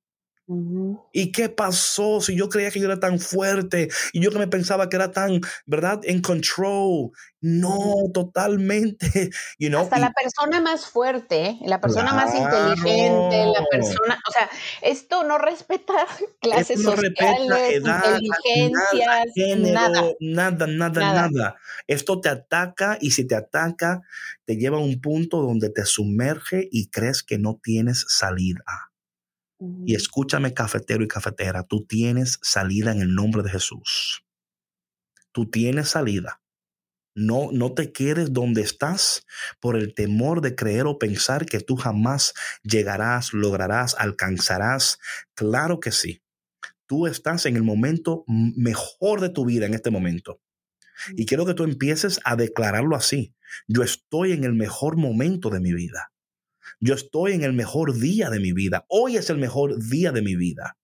[1.13, 4.47] ¿Y qué pasó si yo creía que yo era tan fuerte y yo que me
[4.47, 6.01] pensaba que era tan, ¿verdad?
[6.05, 7.11] En control.
[7.41, 9.07] No, totalmente.
[9.59, 9.83] You know?
[9.83, 14.49] Hasta la persona más fuerte, la persona más inteligente, la persona, o sea,
[14.83, 15.95] esto no respeta
[16.41, 21.57] clases no sociales, inteligencias, nada, nada, nada, nada,
[21.87, 24.03] Esto te ataca y si te ataca,
[24.45, 28.65] te lleva a un punto donde te sumerge y crees que no tienes salida.
[29.59, 34.25] Y escúchame, cafetero y cafetera, tú tienes salida en el nombre de Jesús.
[35.33, 36.42] Tú tienes salida.
[37.14, 39.25] No, no te quedes donde estás
[39.59, 44.99] por el temor de creer o pensar que tú jamás llegarás, lograrás, alcanzarás.
[45.35, 46.23] Claro que sí.
[46.87, 50.40] Tú estás en el momento mejor de tu vida en este momento.
[51.16, 53.35] Y quiero que tú empieces a declararlo así.
[53.66, 56.12] Yo estoy en el mejor momento de mi vida.
[56.81, 58.85] Yo estoy en el mejor día de mi vida.
[58.89, 60.77] Hoy es el mejor día de mi vida.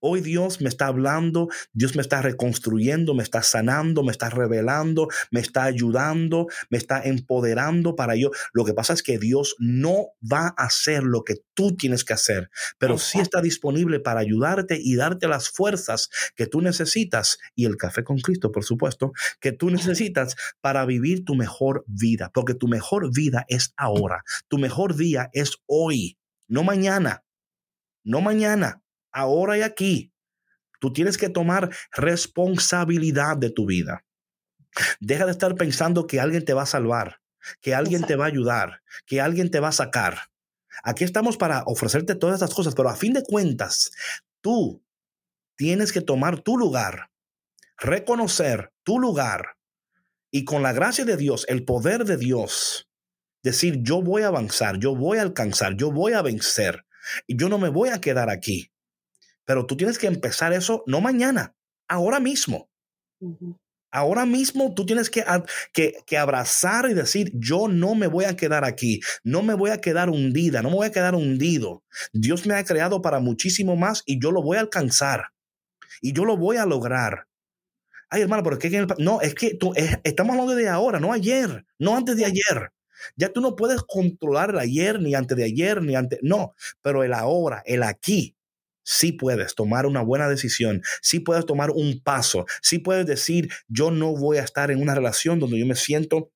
[0.00, 5.08] Hoy Dios me está hablando, Dios me está reconstruyendo, me está sanando, me está revelando,
[5.30, 8.30] me está ayudando, me está empoderando para yo.
[8.52, 12.12] Lo que pasa es que Dios no va a hacer lo que tú tienes que
[12.12, 17.66] hacer, pero sí está disponible para ayudarte y darte las fuerzas que tú necesitas y
[17.66, 22.54] el café con Cristo, por supuesto, que tú necesitas para vivir tu mejor vida, porque
[22.54, 27.24] tu mejor vida es ahora, tu mejor día es hoy, no mañana,
[28.04, 30.12] no mañana ahora y aquí.
[30.80, 34.04] Tú tienes que tomar responsabilidad de tu vida.
[35.00, 37.20] Deja de estar pensando que alguien te va a salvar,
[37.60, 40.30] que alguien te va a ayudar, que alguien te va a sacar.
[40.82, 43.92] Aquí estamos para ofrecerte todas estas cosas, pero a fin de cuentas,
[44.40, 44.82] tú
[45.56, 47.10] tienes que tomar tu lugar,
[47.78, 49.56] reconocer tu lugar
[50.30, 52.88] y con la gracia de Dios, el poder de Dios,
[53.42, 56.86] decir, yo voy a avanzar, yo voy a alcanzar, yo voy a vencer
[57.26, 58.71] y yo no me voy a quedar aquí.
[59.52, 61.54] Pero tú tienes que empezar eso no mañana,
[61.86, 62.70] ahora mismo.
[63.90, 65.22] Ahora mismo tú tienes que,
[65.74, 69.68] que, que, abrazar y decir, yo no me voy a quedar aquí, no me voy
[69.68, 71.84] a quedar hundida, no me voy a quedar hundido.
[72.14, 75.34] Dios me ha creado para muchísimo más y yo lo voy a alcanzar
[76.00, 77.26] y yo lo voy a lograr.
[78.08, 81.66] Ay, hermano, pero es que no, es que tú, estamos hablando de ahora, no ayer,
[81.78, 82.72] no antes de ayer.
[83.16, 87.04] Ya tú no puedes controlar el ayer, ni antes de ayer, ni antes, no, pero
[87.04, 88.34] el ahora, el aquí,
[88.84, 93.90] sí puedes tomar una buena decisión, sí puedes tomar un paso, sí puedes decir, yo
[93.90, 96.30] no voy a estar en una relación donde yo me siento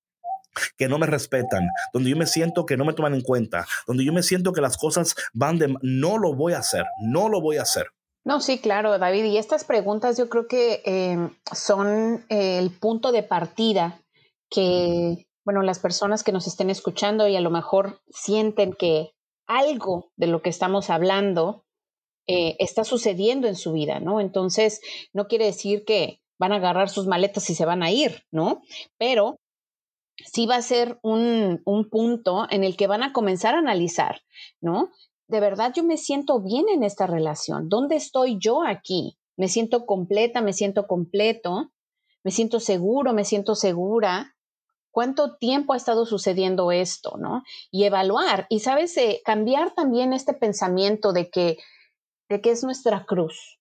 [0.76, 4.04] que no me respetan, donde yo me siento que no me toman en cuenta, donde
[4.04, 5.74] yo me siento que las cosas van de...
[5.82, 7.88] No lo voy a hacer, no lo voy a hacer.
[8.24, 9.24] No, sí, claro, David.
[9.24, 14.00] Y estas preguntas yo creo que em, son el punto de partida
[14.50, 19.12] que, bueno, las personas que nos estén escuchando y a lo mejor sienten que
[19.46, 21.65] algo de lo que estamos hablando
[22.26, 24.20] eh, está sucediendo en su vida, ¿no?
[24.20, 24.80] Entonces,
[25.12, 28.62] no quiere decir que van a agarrar sus maletas y se van a ir, ¿no?
[28.98, 29.38] Pero
[30.16, 34.22] sí va a ser un, un punto en el que van a comenzar a analizar,
[34.60, 34.90] ¿no?
[35.28, 37.68] De verdad yo me siento bien en esta relación.
[37.68, 39.18] ¿Dónde estoy yo aquí?
[39.36, 41.72] Me siento completa, me siento completo,
[42.22, 44.34] me siento seguro, me siento segura.
[44.90, 47.42] ¿Cuánto tiempo ha estado sucediendo esto, no?
[47.70, 48.96] Y evaluar y, ¿sabes?
[48.96, 51.58] Eh, cambiar también este pensamiento de que
[52.28, 53.58] de que es nuestra cruz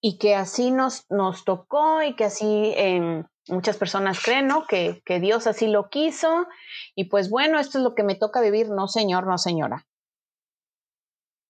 [0.00, 4.66] y que así nos, nos tocó y que así em, muchas personas creen, ¿no?
[4.66, 6.46] Que, que Dios así lo quiso
[6.94, 8.68] y pues bueno, esto es lo que me toca vivir.
[8.68, 9.86] No, señor, no, señora.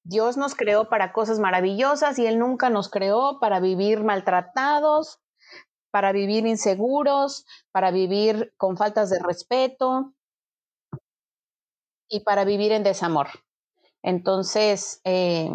[0.05, 5.19] Dios nos creó para cosas maravillosas y Él nunca nos creó para vivir maltratados,
[5.91, 10.15] para vivir inseguros, para vivir con faltas de respeto
[12.09, 13.29] y para vivir en desamor.
[14.03, 15.51] Entonces, eh,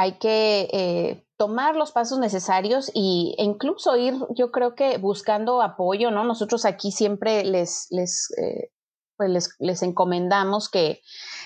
[0.00, 6.10] hay que eh, tomar los pasos necesarios e incluso ir, yo creo que buscando apoyo,
[6.10, 6.24] ¿no?
[6.24, 8.70] Nosotros aquí siempre les, les, eh,
[9.18, 11.02] pues les, encomendamos que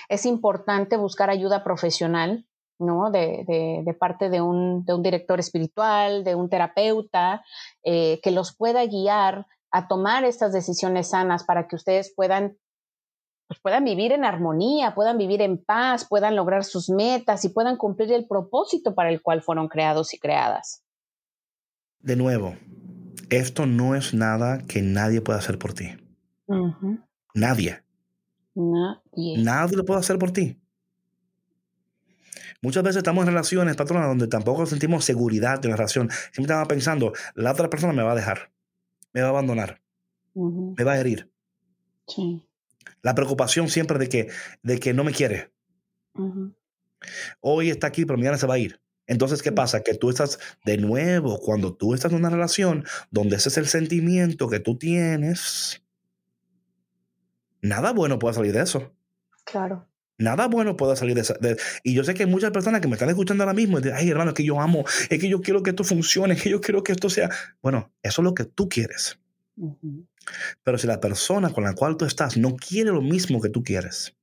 [0.07, 2.47] es importante buscar ayuda profesional,
[2.79, 3.11] ¿no?
[3.11, 7.43] De, de, parte de un, de un, director espiritual, de un terapeuta,
[7.83, 12.57] eh, que los pueda guiar a tomar estas decisiones sanas para que ustedes puedan
[13.47, 17.77] pues puedan vivir en armonía, puedan vivir en paz, puedan lograr sus metas y puedan
[17.77, 20.83] cumplir el propósito para el cual fueron creados y creadas.
[21.99, 22.55] De nuevo,
[23.29, 25.95] esto no es nada que nadie pueda hacer por ti.
[27.33, 27.83] Nadie.
[28.55, 29.37] Nadie.
[29.43, 30.59] Nadie lo puede hacer por ti.
[32.61, 36.09] Muchas veces estamos en relaciones, patrona, donde tampoco sentimos seguridad de la relación.
[36.31, 38.51] Siempre estamos pensando, la otra persona me va a dejar,
[39.13, 39.81] me va a abandonar,
[40.33, 41.31] me va a herir.
[42.07, 42.44] Sí.
[43.05, 44.29] La preocupación siempre de que,
[44.63, 45.51] de que no me quiere.
[47.39, 48.81] Hoy está aquí, pero mañana se va a ir.
[49.05, 49.81] Entonces, ¿qué pasa?
[49.83, 53.67] Que tú estás de nuevo, cuando tú estás en una relación donde ese es el
[53.67, 55.83] sentimiento que tú tienes,
[57.61, 58.91] nada bueno puede salir de eso.
[59.43, 59.87] Claro.
[60.17, 61.35] Nada bueno puede salir de eso.
[61.83, 63.99] y yo sé que hay muchas personas que me están escuchando ahora mismo y dicen,
[63.99, 66.49] ay hermano, es que yo amo, es que yo quiero que esto funcione, es que
[66.49, 67.29] yo quiero que esto sea.
[67.61, 69.19] Bueno, eso es lo que tú quieres.
[70.63, 73.63] Pero si la persona con la cual tú estás no quiere lo mismo que tú
[73.63, 74.15] quieres.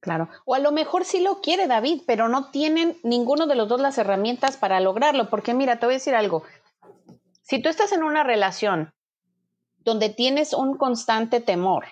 [0.00, 0.28] Claro.
[0.44, 3.80] O a lo mejor sí lo quiere David, pero no tienen ninguno de los dos
[3.80, 5.28] las herramientas para lograrlo.
[5.28, 6.44] Porque mira, te voy a decir algo.
[7.42, 8.92] Si tú estás en una relación
[9.78, 11.86] donde tienes un constante temor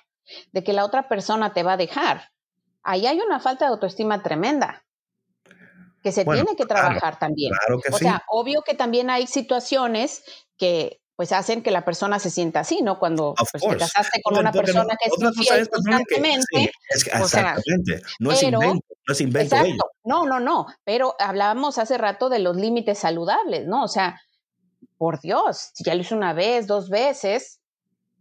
[0.52, 2.30] de que la otra persona te va a dejar,
[2.82, 4.84] ahí hay una falta de autoestima tremenda
[6.02, 7.52] que se tiene que trabajar también.
[7.52, 10.22] Claro que o sea, obvio que también hay situaciones
[10.58, 12.98] que pues hacen que la persona se sienta así, ¿no?
[12.98, 16.72] Cuando pues, te casaste con una persona que es infiel constantemente.
[16.90, 18.02] exactamente.
[18.18, 19.56] no, es invento, no es invento.
[19.56, 19.90] Exacto.
[20.04, 20.66] No, no, no.
[20.84, 23.84] Pero hablábamos hace rato de los límites saludables, ¿no?
[23.84, 24.20] O sea,
[24.98, 27.60] por Dios, si ya lo hizo una vez, dos veces,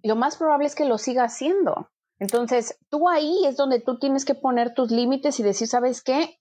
[0.03, 1.89] lo más probable es que lo siga haciendo.
[2.19, 6.39] Entonces, tú ahí es donde tú tienes que poner tus límites y decir, ¿sabes qué?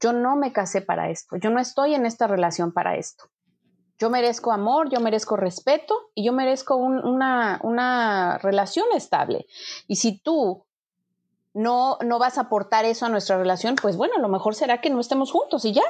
[0.00, 3.31] Yo no me casé para esto, yo no estoy en esta relación para esto.
[3.98, 9.46] Yo merezco amor, yo merezco respeto y yo merezco una, una relación estable.
[9.86, 10.64] Y si tú
[11.54, 14.90] no, no vas a aportar eso a nuestra relación, pues bueno, lo mejor será que
[14.90, 15.82] no estemos juntos y ya.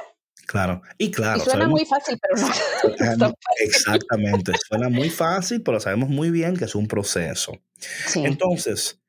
[0.45, 1.39] Claro, y claro.
[1.39, 3.33] suena muy fácil, pero no.
[3.59, 7.53] Exactamente, suena muy fácil, pero sabemos muy bien que es un proceso.
[8.15, 8.99] Entonces,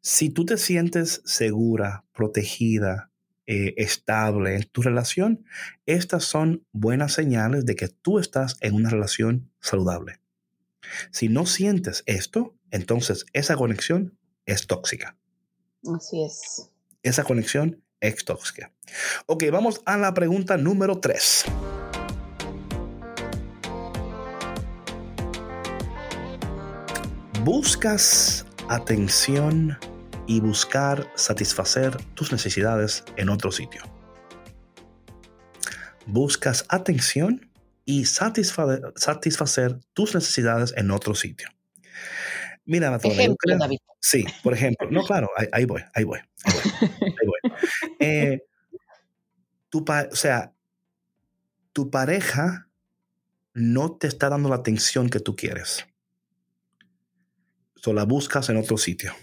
[0.00, 3.10] si tú te sientes segura, protegida,
[3.46, 5.44] eh, estable en tu relación,
[5.86, 10.20] estas son buenas señales de que tú estás en una relación saludable.
[11.10, 15.16] Si no sientes esto, entonces esa conexión es tóxica.
[15.94, 16.70] Así es.
[17.02, 18.72] Esa conexión es tóxica.
[19.26, 21.46] Ok, vamos a la pregunta número 3.
[27.44, 29.76] buscas atención
[30.26, 33.82] y buscar satisfacer tus necesidades en otro sitio.
[36.06, 37.50] Buscas atención
[37.84, 41.48] y satisfacer, tus necesidades en otro sitio.
[42.66, 42.98] Mira,
[44.00, 44.90] Sí, por ejemplo.
[44.90, 46.20] No, claro, ahí, voy, ahí voy.
[46.44, 47.52] Ahí voy.
[48.00, 48.42] Eh,
[49.70, 50.52] tu o sea,
[51.72, 52.68] tu pareja
[53.54, 55.86] no te está dando la atención que tú quieres.
[57.76, 59.14] Solo la buscas en otro sitio.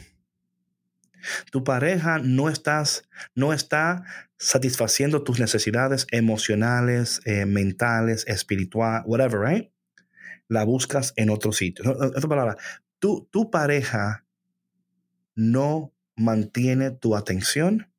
[1.52, 3.04] Tu pareja no, estás,
[3.36, 4.04] no está
[4.38, 9.72] satisfaciendo tus necesidades emocionales, eh, mentales, espirituales, whatever, right?
[10.48, 11.92] La buscas en otro sitio.
[11.92, 12.58] Otra palabra,
[13.00, 14.26] tu, tu pareja
[15.36, 17.92] no mantiene tu atención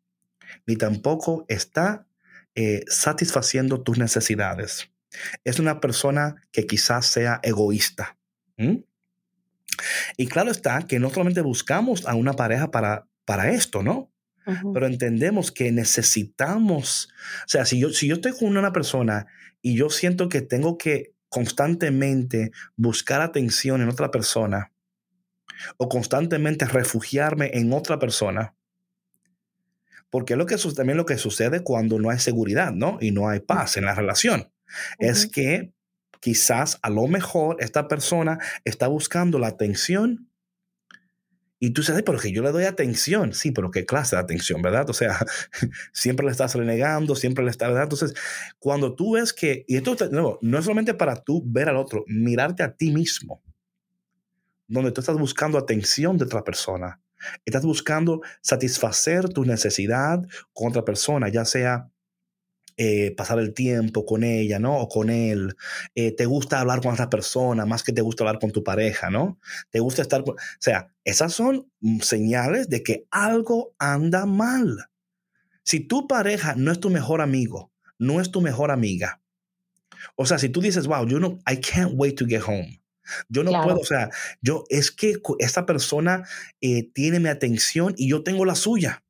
[0.66, 2.06] ni tampoco está
[2.54, 4.90] eh, satisfaciendo tus necesidades.
[5.44, 8.16] Es una persona que quizás sea egoísta.
[10.16, 14.12] Y claro está que no solamente buscamos a una pareja para, para esto, ¿no?
[14.74, 17.08] Pero entendemos que necesitamos,
[17.46, 19.26] o sea, si yo, si yo estoy con una persona
[19.62, 24.70] y yo siento que tengo que constantemente buscar atención en otra persona
[25.78, 28.54] o constantemente refugiarme en otra persona,
[30.10, 32.98] porque es lo que, también lo que sucede cuando no hay seguridad, ¿no?
[33.00, 34.52] Y no hay paz en la relación.
[34.98, 35.72] Es que
[36.20, 40.28] quizás a lo mejor esta persona está buscando la atención
[41.64, 43.32] y tú dices, pero que yo le doy atención.
[43.32, 44.90] Sí, pero qué clase de atención, ¿verdad?
[44.90, 45.24] O sea,
[45.92, 47.84] siempre le estás renegando, siempre le estás, ¿verdad?
[47.84, 48.14] Entonces,
[48.58, 52.02] cuando tú ves que, y esto no, no es solamente para tú ver al otro,
[52.08, 53.44] mirarte a ti mismo,
[54.66, 57.00] donde tú estás buscando atención de otra persona.
[57.44, 60.20] Estás buscando satisfacer tu necesidad
[60.52, 61.91] con otra persona, ya sea
[62.84, 64.76] eh, pasar el tiempo con ella, ¿no?
[64.78, 65.54] O con él.
[65.94, 69.08] Eh, te gusta hablar con otra persona más que te gusta hablar con tu pareja,
[69.08, 69.38] ¿no?
[69.70, 70.34] Te gusta estar con...
[70.34, 74.88] O sea, esas son mm, señales de que algo anda mal.
[75.62, 79.22] Si tu pareja no es tu mejor amigo, no es tu mejor amiga,
[80.16, 82.82] o sea, si tú dices, wow, you know, I can't wait to get home.
[83.28, 84.10] Yo no puedo, o sea,
[84.40, 86.26] yo es que esta persona
[86.60, 89.04] eh, tiene mi atención y yo tengo la suya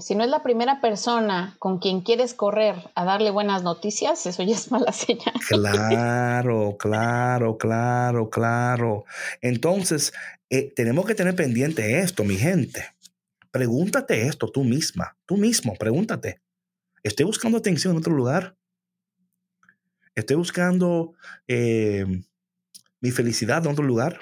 [0.00, 4.44] si no es la primera persona con quien quieres correr a darle buenas noticias, eso
[4.44, 5.34] ya es mala señal.
[5.48, 9.04] Claro, claro, claro, claro.
[9.40, 10.12] Entonces,
[10.50, 12.94] eh, tenemos que tener pendiente esto, mi gente.
[13.50, 16.42] Pregúntate esto tú misma, tú mismo, pregúntate.
[17.02, 18.56] ¿Estoy buscando atención en otro lugar?
[20.14, 21.14] ¿Estoy buscando
[21.48, 22.06] eh,
[23.00, 24.20] mi felicidad en otro lugar?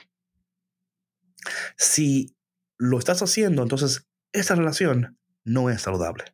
[1.77, 2.35] Si
[2.79, 6.25] lo estás haciendo, entonces esa relación no es saludable.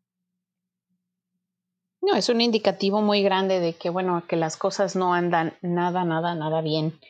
[2.01, 6.05] No, es un indicativo muy grande de que, bueno, que las cosas no andan nada,
[6.05, 7.01] nada, nada bien.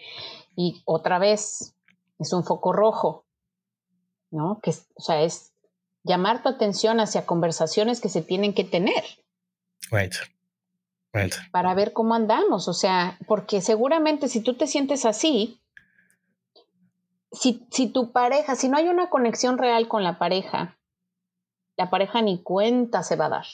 [0.56, 1.74] Y otra vez,
[2.18, 3.26] es un foco rojo,
[4.30, 4.58] ¿no?
[4.62, 5.52] Que, o sea, es
[6.02, 9.04] llamar tu atención hacia conversaciones que se tienen que tener.
[9.90, 10.14] Right.
[11.12, 11.34] Right.
[11.50, 15.60] Para ver cómo andamos, o sea, porque seguramente si tú te sientes así,
[17.32, 20.78] si, si tu pareja, si no hay una conexión real con la pareja,
[21.76, 23.46] la pareja ni cuenta se va a dar.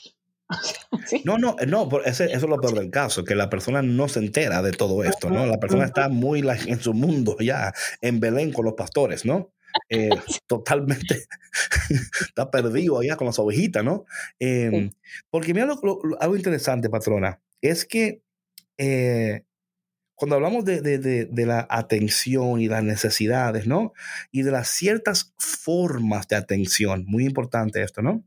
[1.25, 4.63] No, no, no, eso es lo peor del caso, que la persona no se entera
[4.63, 5.47] de todo esto, ¿no?
[5.47, 9.53] La persona está muy en su mundo ya, en Belén con los pastores, ¿no?
[9.89, 10.11] Eh,
[10.47, 11.27] totalmente
[12.21, 14.05] está perdido allá con las ovejitas, ¿no?
[14.39, 14.91] Em,
[15.31, 15.75] porque mira
[16.21, 18.23] algo interesante, patrona, es que
[18.79, 19.45] eh,
[20.15, 23.93] cuando hablamos de, de, la atención y las necesidades, ¿no?
[24.31, 28.25] Y de las ciertas formas de atención, muy importante esto, ¿no?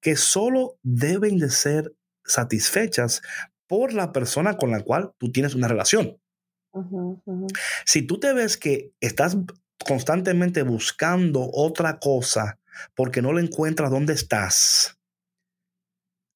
[0.00, 1.94] Que solo deben de ser
[2.24, 3.22] satisfechas
[3.66, 6.18] por la persona con la cual tú tienes una relación.
[7.84, 9.36] Si tú te ves que estás
[9.86, 12.58] constantemente buscando otra cosa
[12.94, 14.98] porque no le encuentras dónde estás,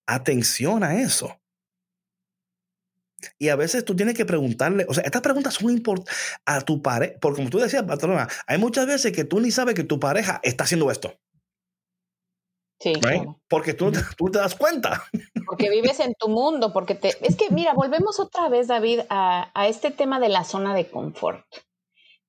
[0.06, 1.40] atención a eso.
[3.38, 6.14] Y a veces tú tienes que preguntarle, o sea, estas preguntas son importantes
[6.44, 9.74] a tu pareja, porque como tú decías, patrona, hay muchas veces que tú ni sabes
[9.74, 11.12] que tu pareja está haciendo esto.
[12.78, 12.92] Sí.
[13.48, 15.04] Porque tú, tú, te das cuenta.
[15.46, 17.08] Porque vives en tu mundo, porque te...
[17.26, 20.90] Es que, mira, volvemos otra vez, David, a, a este tema de la zona de
[20.90, 21.44] confort,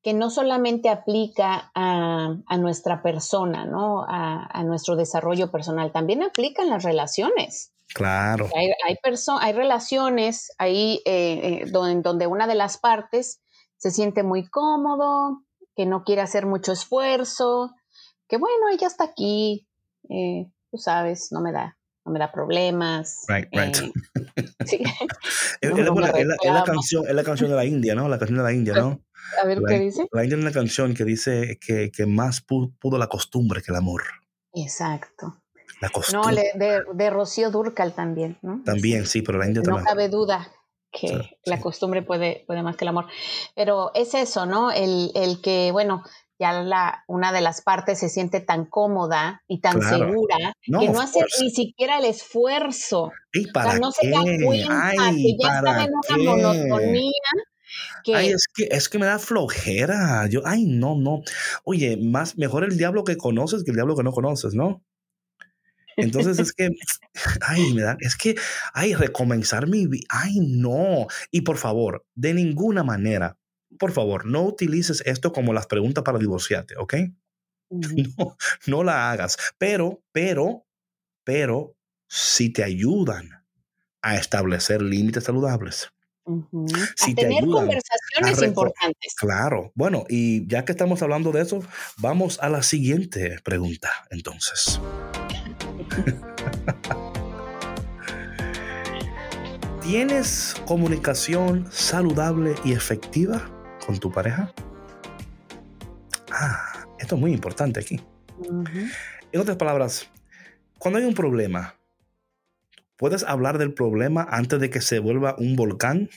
[0.02, 4.04] que no solamente aplica a, a nuestra persona, ¿no?
[4.04, 7.74] A, a, nuestro desarrollo personal, también aplica en las relaciones.
[7.94, 8.50] Claro.
[8.56, 8.98] Hay, hay,
[9.42, 13.42] hay relaciones ahí eh, eh, donde, donde una de las partes
[13.78, 15.44] se siente muy cómodo,
[15.76, 17.74] que no quiere hacer mucho esfuerzo,
[18.28, 19.68] que bueno, ella está aquí,
[20.10, 23.26] eh, tú sabes, no me da, no me da problemas.
[23.28, 23.76] Right, right.
[24.66, 24.82] sí.
[25.62, 25.72] es,
[26.44, 28.10] la, canción, es la canción de la India, ¿no?
[28.10, 29.02] La canción de la India, ¿no?
[29.44, 30.08] A ver qué dice.
[30.12, 33.78] La India tiene una canción que dice que, que más pudo la costumbre que el
[33.78, 34.04] amor.
[34.54, 35.44] Exacto.
[35.82, 36.51] La costumbre.
[36.53, 38.61] No, de, de Rocío Durcal también, ¿no?
[38.65, 39.84] También, sí, pero la India también.
[39.84, 40.51] No cabe duda
[40.91, 43.05] que la costumbre puede, puede más que el amor.
[43.55, 44.71] Pero es eso, ¿no?
[44.71, 46.03] El, el que, bueno,
[46.39, 51.01] ya la, una de las partes se siente tan cómoda y tan segura que no
[51.01, 53.11] hace ni siquiera el esfuerzo.
[53.34, 57.11] ¿Y para o sea, no se da cuenta que ya está en una monotonía.
[58.03, 58.15] Que...
[58.15, 60.28] Ay, es que, es que me da flojera.
[60.28, 61.21] Yo, ay, no, no.
[61.63, 64.84] Oye, más mejor el diablo que conoces que el diablo que no conoces, ¿no?
[65.98, 66.70] Entonces es que,
[67.41, 68.36] ay, me da, es que,
[68.74, 71.08] ay, recomenzar mi vida, ay, no.
[71.32, 73.38] Y por favor, de ninguna manera,
[73.78, 76.93] por favor, no utilices esto como las preguntas para divorciarte, ¿ok?
[78.18, 79.38] No, no la hagas.
[79.58, 80.66] Pero, pero,
[81.26, 81.76] pero,
[82.08, 83.43] si te ayudan
[84.02, 85.91] a establecer límites saludables.
[86.95, 89.16] Si a tener conversaciones importantes.
[89.16, 89.72] Claro.
[89.76, 91.64] Bueno, y ya que estamos hablando de eso,
[91.98, 94.80] vamos a la siguiente pregunta, entonces.
[99.82, 103.50] ¿Tienes comunicación saludable y efectiva
[103.86, 104.52] con tu pareja?
[106.32, 108.02] Ah, esto es muy importante aquí.
[109.32, 110.10] En otras palabras,
[110.78, 111.76] cuando hay un problema,
[112.98, 116.10] ¿puedes hablar del problema antes de que se vuelva un volcán?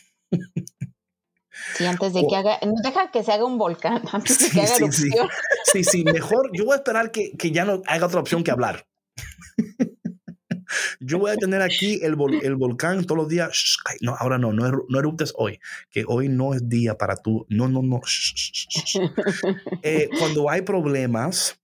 [1.75, 4.61] Sí, antes de que haga, no deja que se haga un volcán, antes de que
[4.63, 5.29] haga sí, erupción.
[5.65, 5.85] Sí.
[5.85, 8.87] sí, mejor, yo voy a esperar que, que ya no haga otra opción que hablar.
[11.01, 13.79] Yo voy a tener aquí el, el volcán todos los días.
[14.01, 15.59] no, ahora no, no, no eruptes hoy,
[15.91, 17.47] que hoy no es día para tú.
[17.49, 18.01] No, no, no.
[19.83, 21.61] Eh, cuando hay problemas,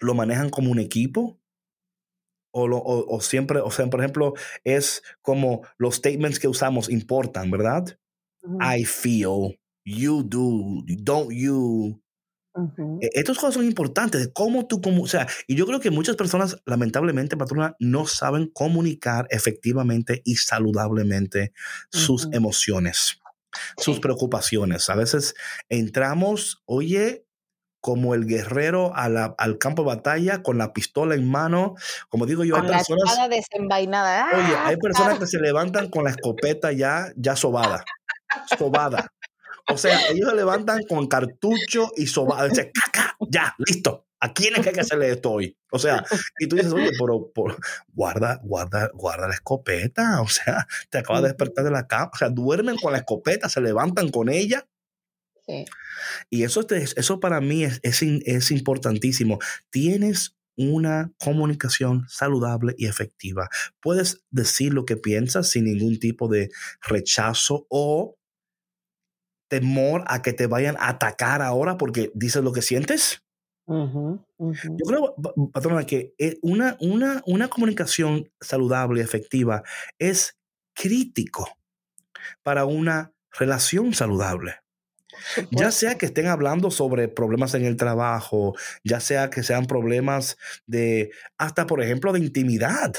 [0.00, 1.38] lo manejan como un equipo.
[2.58, 4.32] O, lo, o, siempre, o sea, por ejemplo,
[4.64, 7.98] es como los statements que usamos importan, ¿verdad?
[8.62, 12.02] I feel, you do, don't you,
[13.00, 15.90] e, Estas cosas son importantes, de cómo tú, como, o sea, y yo creo que
[15.90, 21.52] muchas personas, lamentablemente, patrona, no saben comunicar efectivamente y saludablemente
[21.90, 23.20] sus emociones,
[23.76, 24.90] sus preocupaciones.
[24.90, 25.34] A veces
[25.68, 27.26] entramos, oye,
[27.86, 31.76] como el guerrero al campo de batalla con la pistola en mano.
[32.08, 33.28] Como digo yo, hay personas.
[33.30, 34.26] desenvainada.
[34.34, 37.84] Oye, hay personas que se levantan con la escopeta ya, ya sobada.
[38.58, 39.12] sobada.
[39.68, 42.48] O sea, ellos se levantan con cartucho y sobada.
[42.48, 42.72] Dice,
[43.30, 44.06] ya, listo.
[44.18, 45.56] ¿A quién es que hay que hacerle esto hoy?
[45.70, 46.04] O sea,
[46.38, 47.32] y tú dices, oye, pero,
[47.92, 50.22] guarda, guarda, guarda la escopeta.
[50.22, 52.10] O sea, te acabas de despertar de la cama.
[52.14, 54.66] O sea, duermen con la escopeta, se levantan con ella.
[55.46, 55.64] Sí.
[56.30, 59.38] Y eso, eso para mí es, es, es importantísimo.
[59.70, 63.48] Tienes una comunicación saludable y efectiva.
[63.80, 66.50] Puedes decir lo que piensas sin ningún tipo de
[66.80, 68.15] rechazo o
[69.48, 73.22] temor a que te vayan a atacar ahora porque dices lo que sientes?
[74.38, 75.14] Yo creo,
[75.52, 79.62] patrona, que eh, una, una, una comunicación saludable y efectiva
[79.98, 80.38] es
[80.74, 81.48] crítico
[82.42, 84.56] para una relación saludable.
[85.50, 90.36] Ya sea que estén hablando sobre problemas en el trabajo, ya sea que sean problemas
[90.66, 92.94] de, hasta por ejemplo, de intimidad.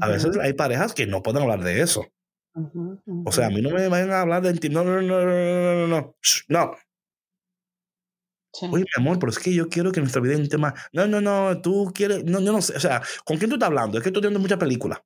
[0.00, 2.06] A veces hay parejas que no pueden hablar de eso.
[2.54, 4.84] O sea, a mí no me vayan a hablar de intimidad.
[4.84, 6.14] No, no, no, no, no, no,
[6.48, 6.76] no.
[8.72, 10.74] Oye, mi amor, pero es que yo quiero que nuestra vida íntima.
[10.92, 12.24] No, no, no, tú quieres.
[12.24, 12.76] No, yo no sé.
[12.76, 13.98] O sea, ¿con quién tú estás hablando?
[13.98, 15.02] Es que tú estás viendo mucha película.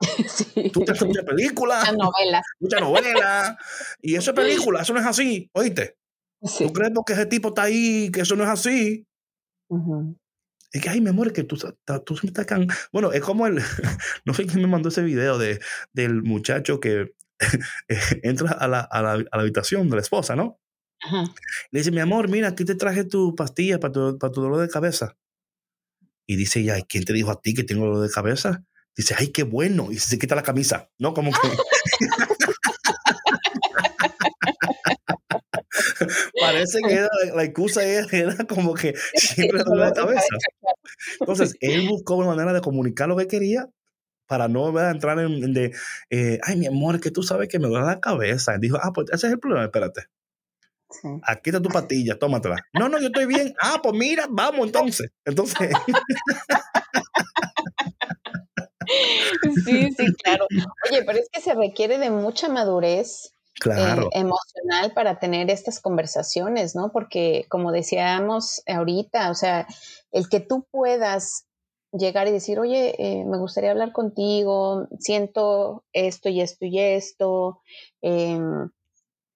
[0.28, 0.70] Sí.
[0.72, 1.80] Tú estás mucha película.
[1.80, 2.42] Mucha novela.
[2.60, 3.58] Mucha novela.
[4.00, 5.96] y eso es película, eso no es así, oíste.
[6.40, 9.04] ¿Tú crees que ese tipo está ahí, que eso no es así?
[10.72, 12.66] Es que, ay, mi amor, que tú, tú me estás can...
[12.92, 13.56] Bueno, es como el.
[14.24, 15.60] no sé quién me mandó ese video de,
[15.92, 17.14] del muchacho que
[18.22, 20.60] entra a la, a, la, a la, habitación de la esposa, ¿no?
[21.70, 24.60] Le dice, mi amor, mira, aquí te traje tu pastilla para tu, para tu dolor
[24.60, 25.16] de cabeza.
[26.26, 28.64] Y dice, ya, ¿quién te dijo a ti que tengo dolor de cabeza?
[28.94, 29.90] Dice, ay, qué bueno.
[29.90, 31.14] Y se quita la camisa, ¿no?
[31.14, 31.38] Como que.
[36.58, 38.06] Parece que la excusa era,
[38.48, 40.36] como que siempre dolor de cabeza.
[41.20, 43.68] Entonces, él buscó una manera de comunicar lo que quería
[44.26, 45.72] para no entrar en, de,
[46.10, 48.58] eh, ay, mi amor, que tú sabes que me duele la cabeza.
[48.58, 50.02] dijo, ah, pues ese es el problema, espérate.
[51.22, 52.56] Aquí está tu patilla, tómatela.
[52.72, 53.54] No, no, yo estoy bien.
[53.60, 55.10] Ah, pues mira, vamos entonces.
[55.24, 55.68] Entonces.
[59.66, 60.46] sí, sí, claro.
[60.90, 63.34] Oye, pero es que se requiere de mucha madurez
[63.64, 66.90] eh, emocional para tener estas conversaciones, ¿no?
[66.92, 69.66] Porque como decíamos ahorita, o sea,
[70.12, 71.46] el que tú puedas
[71.92, 77.62] llegar y decir, oye, eh, me gustaría hablar contigo, siento esto y esto y esto,
[78.02, 78.70] em,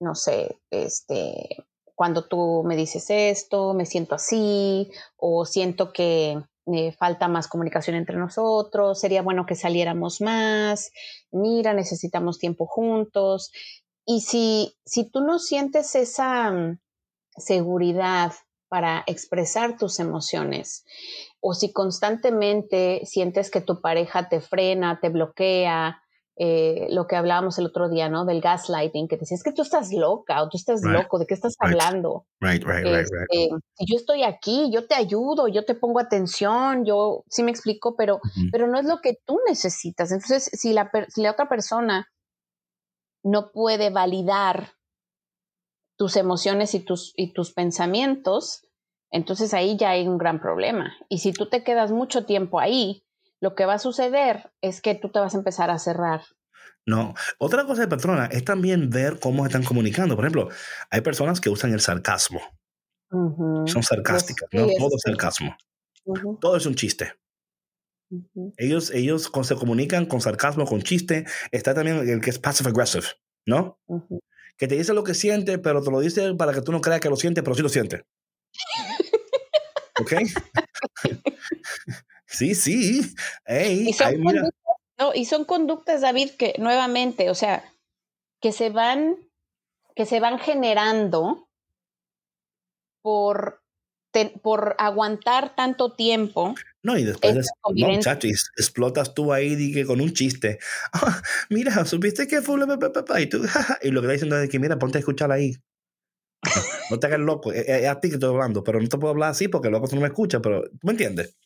[0.00, 1.64] no sé, este,
[1.94, 7.96] cuando tú me dices esto, me siento así, o siento que me falta más comunicación
[7.96, 10.92] entre nosotros, sería bueno que saliéramos más,
[11.30, 13.50] mira, necesitamos tiempo juntos.
[14.04, 16.78] Y si, si tú no sientes esa mm,
[17.36, 18.32] seguridad
[18.68, 20.84] para expresar tus emociones,
[21.40, 26.02] o si constantemente sientes que tu pareja te frena, te bloquea,
[26.36, 28.24] eh, lo que hablábamos el otro día, ¿no?
[28.24, 31.34] Del gaslighting, que te decías que tú estás loca o tú estás loco, ¿de qué
[31.34, 32.24] estás hablando?
[32.40, 37.22] Right, right, right, este, yo estoy aquí, yo te ayudo, yo te pongo atención, yo
[37.28, 38.18] sí me explico, pero,
[38.50, 40.10] pero no es lo que tú necesitas.
[40.10, 42.08] Entonces, si la, si la otra persona
[43.22, 44.72] no puede validar
[45.96, 48.66] tus emociones y tus, y tus pensamientos,
[49.10, 50.94] entonces ahí ya hay un gran problema.
[51.08, 53.04] Y si tú te quedas mucho tiempo ahí,
[53.40, 56.22] lo que va a suceder es que tú te vas a empezar a cerrar.
[56.86, 60.16] No, otra cosa de patrona es también ver cómo están comunicando.
[60.16, 60.48] Por ejemplo,
[60.90, 62.40] hay personas que usan el sarcasmo.
[63.10, 64.66] Son sarcásticas, ¿no?
[64.78, 65.56] Todo es sarcasmo.
[66.40, 67.12] Todo es un chiste.
[68.56, 71.24] Ellos, ellos se comunican con sarcasmo, con chiste.
[71.50, 73.06] Está también el que es passive aggressive,
[73.46, 73.78] ¿no?
[74.56, 77.00] Que te dice lo que siente, pero te lo dice para que tú no creas
[77.00, 78.04] que lo siente, pero sí lo siente.
[80.00, 80.12] ¿Ok?
[82.32, 83.14] Sí, sí.
[83.46, 83.92] y,
[85.26, 87.70] son conductas, David, que nuevamente, o sea,
[88.40, 89.16] que se van,
[89.94, 91.50] que se van generando
[93.02, 93.61] por,
[94.42, 96.54] por aguantar tanto tiempo.
[96.82, 97.40] No, y después no,
[98.56, 100.58] explotas tú ahí que con un chiste.
[100.92, 102.58] Ah, mira, supiste que fue
[103.20, 103.42] y tú,
[103.82, 105.56] y lo que está diciendo es que mira, ponte a escuchar ahí.
[106.90, 109.30] No, te hagas loco, es, a ti que estoy hablando, pero no te puedo hablar
[109.30, 111.38] así porque luego tú no me escuchas, pero tú me entiendes.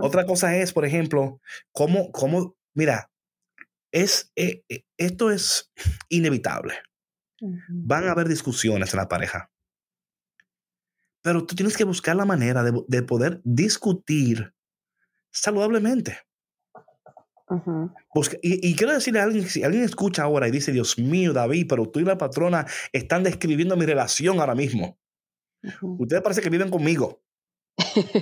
[0.00, 1.40] Otra cosa es, por ejemplo,
[1.72, 3.10] cómo, cómo mira,
[3.92, 5.70] es, eh, eh, esto es
[6.08, 6.74] inevitable.
[7.68, 9.51] Van a haber discusiones en la pareja.
[11.22, 14.52] Pero tú tienes que buscar la manera de, poder discutir
[15.30, 16.18] saludablemente.
[18.42, 21.88] y, quiero decirle a alguien, si alguien escucha ahora y dice, Dios mío, David, pero
[21.88, 24.98] tú y la patrona están describiendo mi relación ahora mismo.
[25.80, 27.22] Ustedes parece que viven conmigo.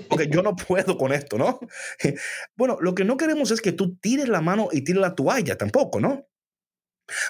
[0.08, 1.58] Porque yo no puedo con esto, ¿no?
[2.56, 5.56] Bueno, lo que no queremos es que tú tires la mano y tires la toalla
[5.56, 6.26] tampoco, ¿no?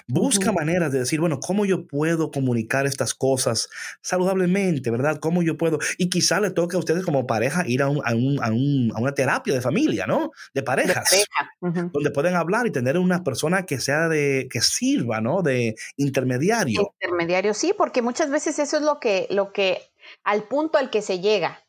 [0.07, 3.69] Busca maneras de decir, bueno, ¿cómo yo puedo comunicar estas cosas
[4.01, 5.17] saludablemente, verdad?
[5.19, 5.79] ¿Cómo yo puedo?
[5.97, 10.31] Y quizá le toque a ustedes como pareja ir a, una terapia de familia, ¿no?
[10.53, 11.25] De parejas,
[11.59, 15.41] donde pueden hablar y tener una persona que sea de, que sirva, ¿no?
[15.41, 16.93] De intermediario.
[16.99, 19.81] Intermediario, sí, porque muchas veces eso es lo que, lo que,
[20.23, 21.63] al punto al que se llega.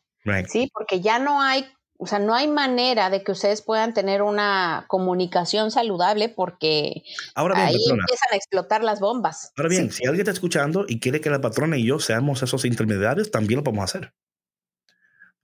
[0.49, 1.67] Sí, porque ya no hay,
[2.03, 7.05] o sea, no hay manera de que ustedes puedan tener una comunicación saludable porque
[7.37, 9.53] ahí empiezan a explotar las bombas.
[9.57, 12.65] Ahora bien, si alguien está escuchando y quiere que la patrona y yo seamos esos
[12.65, 14.13] intermediarios, también lo podemos hacer.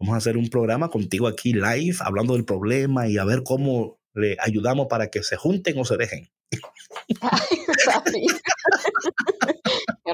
[0.01, 4.01] Vamos a hacer un programa contigo aquí live, hablando del problema y a ver cómo
[4.13, 6.29] le ayudamos para que se junten o se dejen.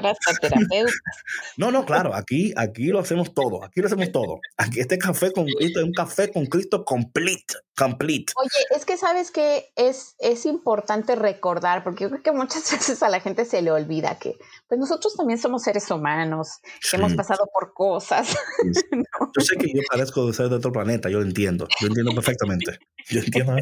[1.57, 4.39] No, no, claro, aquí, aquí lo hacemos todo, aquí lo hacemos todo.
[4.57, 8.33] Aquí este café con Cristo es un café con Cristo complete, complete.
[8.35, 13.01] Oye, es que sabes que es, es importante recordar, porque yo creo que muchas veces
[13.03, 14.35] a la gente se le olvida que
[14.67, 18.35] pues nosotros también somos seres humanos, que hemos pasado por cosas.
[19.37, 22.13] Yo sé que yo parezco de ser de otro planeta, yo lo entiendo, yo entiendo
[22.13, 22.79] perfectamente.
[23.07, 23.53] Yo entiendo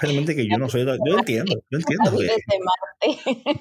[0.00, 2.22] realmente que yo no soy, de, yo entiendo, yo entiendo.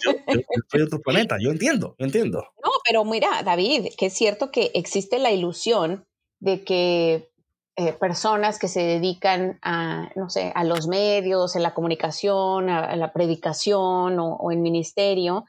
[0.04, 2.48] Yo, yo, soy de otro planeta, yo entiendo, yo entiendo.
[2.64, 6.06] No, pero mira, David, que es cierto que existe la ilusión
[6.40, 7.30] de que
[7.78, 12.96] eh, personas que se dedican a, no sé, a los medios, en la comunicación, a,
[12.96, 15.46] la predicación o, en ministerio,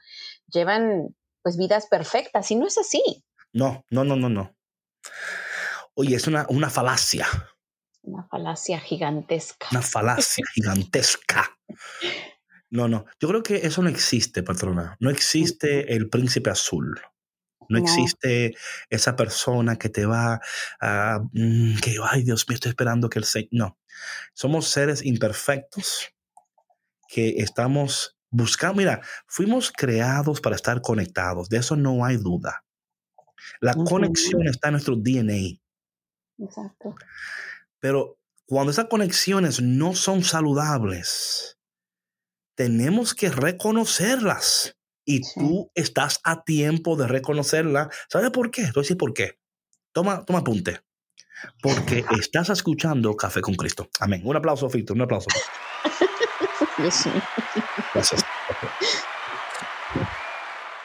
[0.47, 3.01] llevan pues vidas perfectas y no es así.
[3.53, 4.53] No, no, no, no, no.
[5.93, 7.27] Oye, es una, una falacia.
[8.01, 9.67] Una falacia gigantesca.
[9.71, 11.57] Una falacia gigantesca.
[12.69, 13.05] No, no.
[13.19, 14.97] Yo creo que eso no existe, patrona.
[14.99, 16.99] No existe el príncipe azul.
[17.69, 18.55] No, existe
[18.89, 20.39] esa persona que te va
[20.79, 21.19] a.
[21.33, 23.49] Mm, que, ay, Dios mío, estoy esperando que el Señor.
[23.51, 23.77] No.
[24.33, 26.13] Somos seres imperfectos
[27.09, 28.77] que estamos buscando.
[28.77, 31.49] Mira, fuimos creados para estar conectados.
[31.49, 32.63] De eso no hay duda.
[33.59, 35.59] La conexión está en nuestro DNA.
[36.39, 36.95] Exacto.
[37.79, 41.56] Pero cuando esas conexiones no son saludables,
[42.57, 44.75] tenemos que reconocerlas.
[45.05, 47.89] Y tú estás a tiempo de reconocerla.
[48.09, 48.69] ¿Sabes por qué?
[48.99, 49.39] Por qué.
[49.93, 50.81] Toma, toma apunte.
[51.61, 53.89] Porque estás escuchando Café con Cristo.
[54.01, 54.21] Amén.
[54.25, 54.93] Un aplauso, Fito.
[54.93, 55.27] Un aplauso.
[56.77, 58.25] Gracias.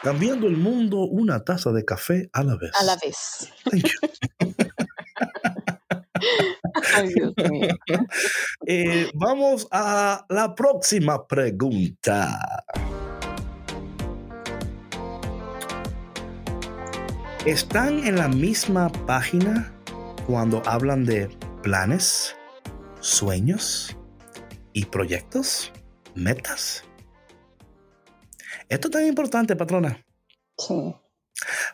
[0.01, 2.71] Cambiando el mundo una taza de café a la vez.
[2.79, 3.49] A la vez.
[6.95, 7.67] Ay, Dios mío.
[8.67, 12.63] Eh, vamos a la próxima pregunta.
[17.45, 19.73] ¿Están en la misma página
[20.25, 21.27] cuando hablan de
[21.61, 22.35] planes,
[23.01, 23.97] sueños
[24.71, 25.71] y proyectos,
[26.15, 26.85] metas?
[28.69, 30.05] Esto es tan importante, patrona,
[30.57, 30.95] Sí.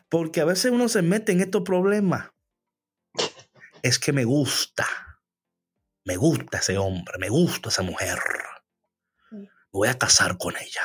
[0.10, 2.32] porque a veces uno se mete en estos problemas.
[3.82, 4.86] Es que me gusta,
[6.06, 8.20] me gusta ese hombre, me gusta esa mujer.
[9.32, 10.82] Me voy a casar con ella.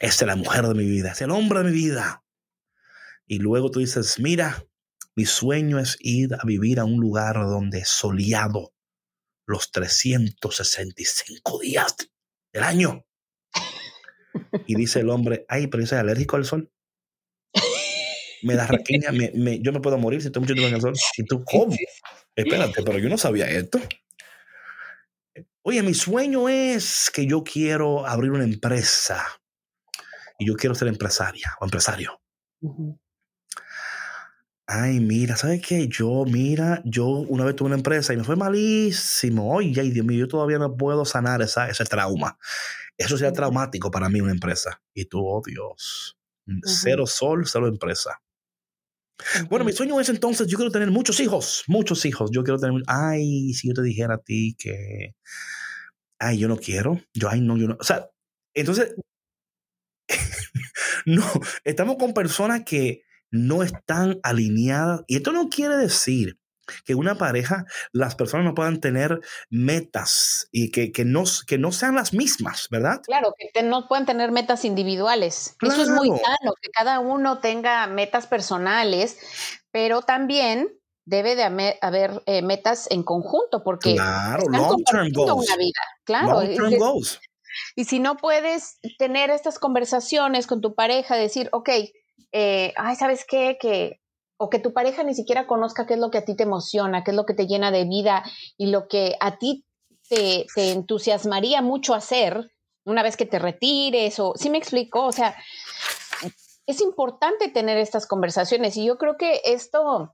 [0.00, 2.24] Esta es la mujer de mi vida, es el hombre de mi vida.
[3.26, 4.66] Y luego tú dices, mira,
[5.14, 8.74] mi sueño es ir a vivir a un lugar donde es soleado
[9.46, 11.96] los 365 días
[12.52, 13.06] del año.
[14.66, 16.72] Y dice el hombre, ay, pero yo soy alérgico al sol.
[18.42, 20.80] Me da raquiña, me- me- yo me puedo morir si estoy mucho tiempo en el
[20.80, 20.94] sol.
[21.16, 21.74] ¿Y tú cómo?
[22.34, 23.78] Espérate, pero yo no sabía esto.
[25.62, 29.24] Oye, mi sueño es que yo quiero abrir una empresa
[30.38, 32.20] y yo quiero ser empresaria o empresario.
[34.66, 35.86] Ay, mira, ¿sabes qué?
[35.88, 39.54] Yo, mira, yo una vez tuve una empresa y me fue malísimo.
[39.54, 42.38] Oye, ay, Dios mío, yo todavía no puedo sanar esa, ese trauma.
[42.96, 44.80] Eso sería traumático para mí, una empresa.
[44.94, 46.16] Y tú, oh Dios,
[46.64, 48.21] cero sol, cero empresa.
[49.48, 52.30] Bueno, mi sueño es entonces, yo quiero tener muchos hijos, muchos hijos.
[52.32, 55.14] Yo quiero tener, ay, si yo te dijera a ti que,
[56.18, 57.76] ay, yo no quiero, yo, ay, no, yo no.
[57.80, 58.08] O sea,
[58.54, 58.94] entonces,
[61.06, 61.24] no,
[61.64, 65.02] estamos con personas que no están alineadas.
[65.06, 66.38] Y esto no quiere decir
[66.84, 69.20] que una pareja, las personas no puedan tener
[69.50, 73.00] metas y que, que, no, que no sean las mismas, ¿verdad?
[73.04, 75.56] Claro, que te- no pueden tener metas individuales.
[75.62, 76.22] Eso es muy Claro.
[76.24, 79.18] sano, que cada uno tenga metas personales,
[79.70, 80.68] pero también
[81.04, 81.44] debe de
[81.80, 85.46] haber eh, metas en conjunto, porque Claro, están long term goals.
[85.48, 85.80] una vida.
[86.04, 87.20] Claro, Long y term goals.
[87.76, 91.68] Y si no puedes tener estas conversaciones con tu pareja, decir, ok,
[92.32, 93.58] eh, ay, ¿sabes qué?
[93.60, 94.00] Que,
[94.42, 97.04] o que tu pareja ni siquiera conozca qué es lo que a ti te emociona,
[97.04, 98.24] qué es lo que te llena de vida
[98.58, 99.64] y lo que a ti
[100.08, 102.50] te, entusiasmaría mucho hacer
[102.84, 105.06] una vez que te retires, o ¿sí me explico?
[105.06, 105.36] O sea,
[106.66, 110.12] es importante tener estas conversaciones y yo creo que esto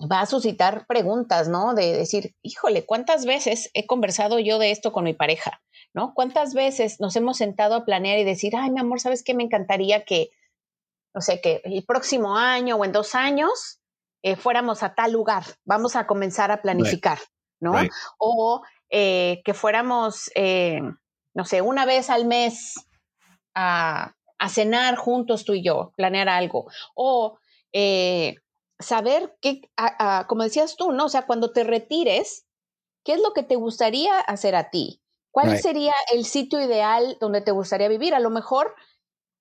[0.00, 1.72] va a suscitar preguntas, ¿no?
[1.72, 5.62] De decir, híjole, ¿cuántas veces he conversado yo de esto con mi pareja?
[5.94, 6.12] ¿No?
[6.14, 9.32] ¿Cuántas veces nos hemos sentado a planear y decir, ay, mi amor, ¿sabes qué?
[9.32, 10.28] Me encantaría que,
[11.14, 13.80] no sé, que el próximo año o en dos años
[14.22, 15.44] eh, fuéramos a tal lugar.
[15.64, 17.18] Vamos a comenzar a planificar,
[17.60, 17.72] ¿no?
[17.72, 17.92] Right.
[18.18, 20.80] O eh, que fuéramos, eh,
[21.34, 22.74] no sé, una vez al mes
[23.54, 26.66] a, a cenar juntos tú y yo, planear algo.
[26.94, 27.38] O
[28.78, 31.06] saber qué, a- a- como decías tú, ¿no?
[31.06, 32.46] O sea, cuando te retires,
[33.04, 35.02] ¿qué es lo que te gustaría hacer a ti?
[35.30, 35.62] ¿Cuál Right.
[35.62, 38.14] sería el sitio ideal donde te gustaría vivir?
[38.14, 38.74] A lo mejor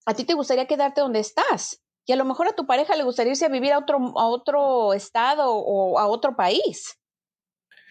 [0.08, 3.04] a ti te gustaría quedarte donde estás y a lo mejor a tu pareja le
[3.04, 6.98] gustaría irse a vivir a otro, a otro estado o a otro país.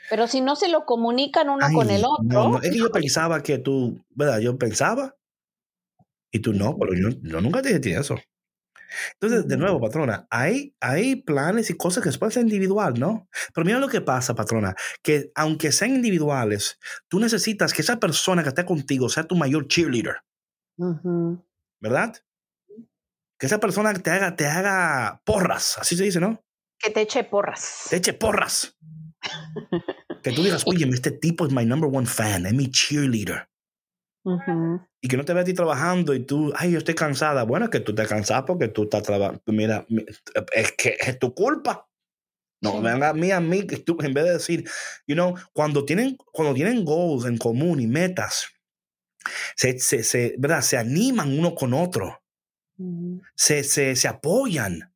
[0.08, 2.90] Pero si no se lo comunican uno Ay, con el otro, no, es que yo
[2.90, 4.38] pensaba que tú, ¿verdad?
[4.38, 5.14] Yo pensaba
[6.32, 8.16] y tú no, pero yo, yo nunca te dije eso.
[9.20, 13.28] Entonces, de nuevo, patrona, hay, hay planes y cosas que pueden ser individual, ¿no?
[13.52, 18.42] Pero mira lo que pasa, patrona, que aunque sean individuales, tú necesitas que esa persona
[18.42, 20.16] que esté contigo sea tu mayor cheerleader,
[20.78, 21.42] Ujú.
[21.80, 22.14] ¿Verdad?
[23.38, 26.42] Que esa persona te haga, te haga porras, así se dice, ¿no?
[26.78, 27.86] que te eche porras.
[27.88, 28.76] Te eche porras.
[30.22, 33.48] Que tú digas, oye, este tipo es my number one fan, es mi cheerleader.
[35.00, 37.44] Y que no te vea a ti trabajando y tú, ay, yo estoy cansada.
[37.44, 39.40] Bueno, es que tú te cansas porque tú estás trabajando.
[39.46, 40.04] Mira, mi-
[40.52, 41.88] es que es tu culpa.
[42.62, 42.80] No, Sí.
[42.82, 44.68] venga a mí, a mí, que tú, en vez de decir,
[45.06, 48.48] you know, cuando tienen, cuando tienen goals en común y metas,
[49.54, 50.60] se, se, se, ¿verdad?
[50.62, 52.22] se animan uno con otro,
[53.34, 54.92] se, se, se apoyan.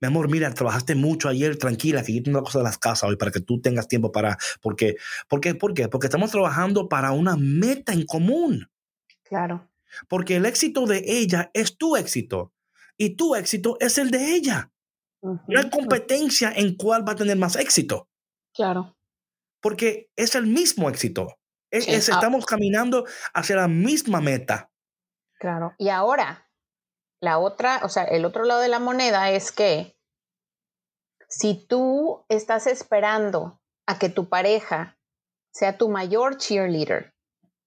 [0.00, 3.08] Mi amor, mira, trabajaste mucho ayer, tranquila, que yo tengo una cosa de las casas
[3.08, 4.94] hoy para que tú tengas tiempo para, porque,
[5.28, 5.54] ¿por qué?
[5.56, 5.88] ¿Por qué?
[5.88, 8.70] Porque estamos trabajando para una meta en común.
[9.24, 9.68] Claro.
[10.08, 12.52] Porque el éxito de ella es tu éxito
[12.96, 14.70] y tu éxito es el de ella.
[15.20, 18.08] No hay competencia en cuál va a tener más éxito,
[18.54, 18.96] Claro.
[19.60, 21.38] porque es el mismo éxito.
[21.72, 21.94] Es- Sí.
[21.94, 22.12] es- Ah.
[22.14, 23.04] estamos caminando
[23.34, 24.70] hacia la misma meta.
[25.40, 25.74] Claro.
[25.78, 26.48] Y ahora,
[27.20, 29.96] la otra, o sea, el otro lado de la moneda es que
[31.28, 34.98] si tú estás esperando a que tu pareja
[35.52, 37.12] sea tu mayor cheerleader,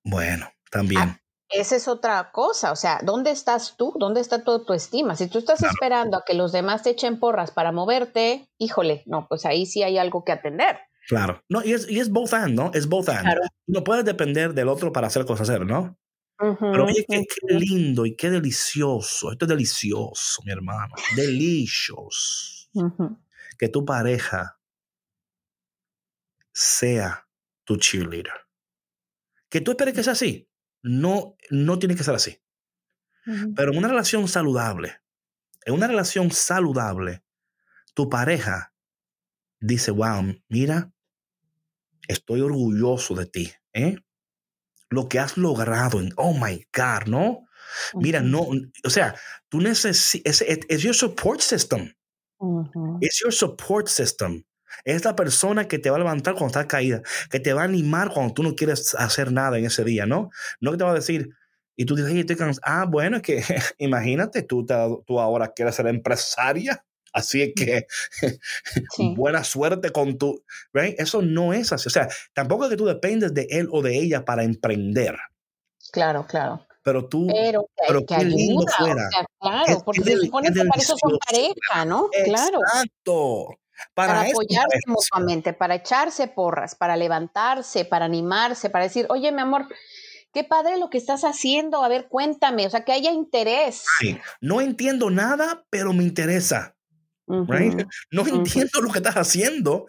[0.07, 1.19] Bueno, también.
[1.49, 2.71] Esa es otra cosa.
[2.71, 3.93] O sea, ¿dónde estás tú?
[3.99, 5.15] ¿Dónde está tu autoestima?
[5.15, 9.27] Si tú estás esperando a que los demás te echen porras para moverte, híjole, no,
[9.27, 10.79] pues ahí sí hay algo que atender.
[11.07, 11.43] Claro.
[11.49, 12.71] No, y es, y es both and, ¿no?
[12.73, 13.37] Es both and.
[13.67, 15.97] No puedes depender del otro para hacer cosas, ¿no?
[16.37, 19.31] Pero oye, qué, lindo y qué delicioso.
[19.31, 20.93] Esto es delicioso, mi hermano.
[21.15, 22.69] Delicioso.
[23.57, 24.59] Que tu pareja
[26.51, 27.27] sea
[27.63, 28.33] tu cheerleader.
[29.49, 30.49] Que tú esperes que sea así.
[30.81, 32.41] No, no tiene que ser así.
[33.55, 35.01] Pero en una relación saludable,
[35.65, 37.23] en una relación saludable,
[37.95, 38.75] tu pareja
[39.59, 40.93] dice, wow, mira,
[42.07, 43.97] estoy orgulloso de ti, ¿eh?
[44.89, 47.47] Lo que has logrado, en, oh my God, ¿no?
[47.95, 48.47] Mira, no,
[48.83, 49.15] o sea,
[49.49, 51.91] tú necesitas, es your support system.
[53.01, 54.43] Es your support system.
[54.83, 57.65] Es la persona que te va a levantar cuando estás caída, que te va a
[57.65, 60.29] animar cuando tú no quieres hacer nada en ese día, ¿no?
[60.59, 61.29] No que te va a decir,
[61.75, 62.61] y tú dices, estoy cansado.
[62.65, 63.43] Ah, bueno, es que
[63.77, 64.65] imagínate, tú,
[65.05, 66.83] tú ahora quieres ser empresaria.
[67.16, 67.88] Así es que
[69.16, 70.43] buena suerte con tu,
[70.74, 70.99] right?
[70.99, 71.88] Eso no es así.
[71.88, 75.16] O sea, tampoco es que tú dependes de él o de ella para emprender.
[75.93, 76.68] Claro, claro.
[76.84, 79.07] Pero tú, pero, que, qué lindo fuera.
[79.39, 82.09] claro, porque se supone que para eso son pareja, ¿no?
[82.26, 82.59] Claro.
[82.59, 83.59] Exacto.
[83.93, 89.41] Para, para apoyarse mutuamente, para echarse porras, para levantarse, para animarse, para decir, oye, mi
[89.41, 89.68] amor,
[90.34, 93.86] qué padre lo que estás haciendo, a ver, cuéntame, o sea, que haya interés.
[93.99, 96.74] Sí, no entiendo nada, pero me interesa.
[98.11, 99.88] No entiendo lo que estás haciendo,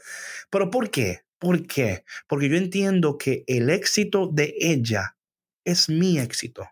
[0.50, 1.22] pero ¿por qué?
[1.38, 2.04] ¿Por qué?
[2.26, 5.16] Porque yo entiendo que el éxito de ella
[5.64, 6.68] es mi éxito.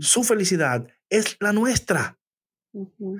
[0.00, 2.18] Su felicidad es la nuestra.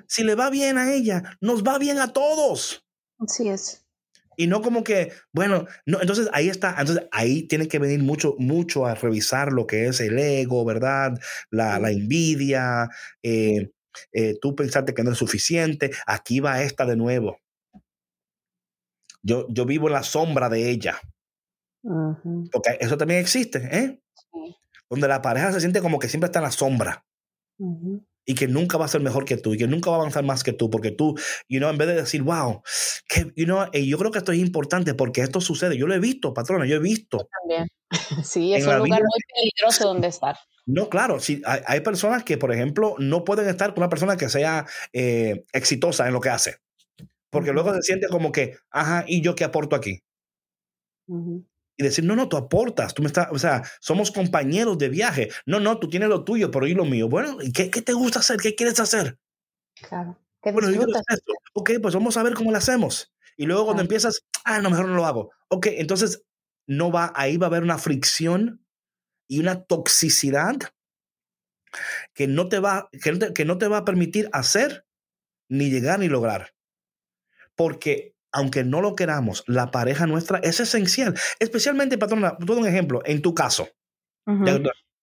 [0.07, 2.85] Si le va bien a ella, nos va bien a todos.
[3.19, 3.87] Así es.
[4.37, 8.35] Y no como que, bueno, no, entonces ahí está, entonces ahí tiene que venir mucho,
[8.39, 11.19] mucho a revisar lo que es el ego, ¿verdad?
[11.51, 12.91] La, la envidia,
[13.23, 13.71] eh,
[14.13, 17.39] eh, tú pensaste que no es suficiente, aquí va esta de nuevo.
[19.23, 21.01] Yo, yo vivo en la sombra de ella.
[22.53, 24.01] Porque eso también existe, ¿eh?
[24.89, 27.05] Donde la pareja se siente como que siempre está en la sombra.
[28.25, 30.25] Y que nunca va a ser mejor que tú y que nunca va a avanzar
[30.25, 31.15] más que tú, porque tú,
[31.49, 32.61] you know, en vez de decir, wow,
[33.09, 35.79] que, you know, y yo creo que esto es importante porque esto sucede.
[35.79, 37.29] Yo lo he visto, patrona, yo he visto.
[37.41, 37.69] también.
[38.25, 40.37] Sí, es un lugar muy peligroso donde estar.
[40.67, 44.29] No, claro, sí, hay, personas que, por ejemplo, no pueden estar con una persona que
[44.29, 46.57] sea eh, exitosa en lo que hace,
[47.31, 50.03] porque luego se siente como que, ajá, ¿y yo qué aporto aquí?
[51.77, 55.29] Y decir, no, no, tú aportas, tú me estás, o sea, somos compañeros de viaje.
[55.45, 57.09] No, no, tú tienes lo tuyo, pero yo lo mío.
[57.09, 58.39] Bueno, ¿qué, qué te gusta hacer?
[58.39, 59.19] ¿Qué quieres hacer?
[59.89, 60.19] Claro.
[60.43, 60.69] ¿Qué bueno,
[61.53, 63.13] Ok, pues vamos a ver cómo lo hacemos.
[63.37, 65.31] Y luego cuando empiezas, ah, no, mejor no lo hago.
[65.49, 66.25] Ok, entonces
[66.67, 68.66] no va, ahí va a haber una fricción
[69.29, 70.57] y una toxicidad
[72.15, 74.87] que no te va, que no te, va a permitir hacer
[75.49, 76.55] ni llegar ni lograr.
[77.55, 81.19] Porque aunque no lo queramos, la pareja nuestra es esencial.
[81.39, 83.69] Especialmente, patrona, todo un ejemplo, en tu caso.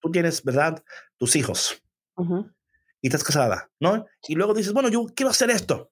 [0.01, 0.83] tú tienes, ¿verdad?
[1.17, 1.81] Tus hijos.
[3.01, 4.05] Y estás casada, ¿no?
[4.27, 5.91] Y luego dices, bueno, yo quiero hacer esto.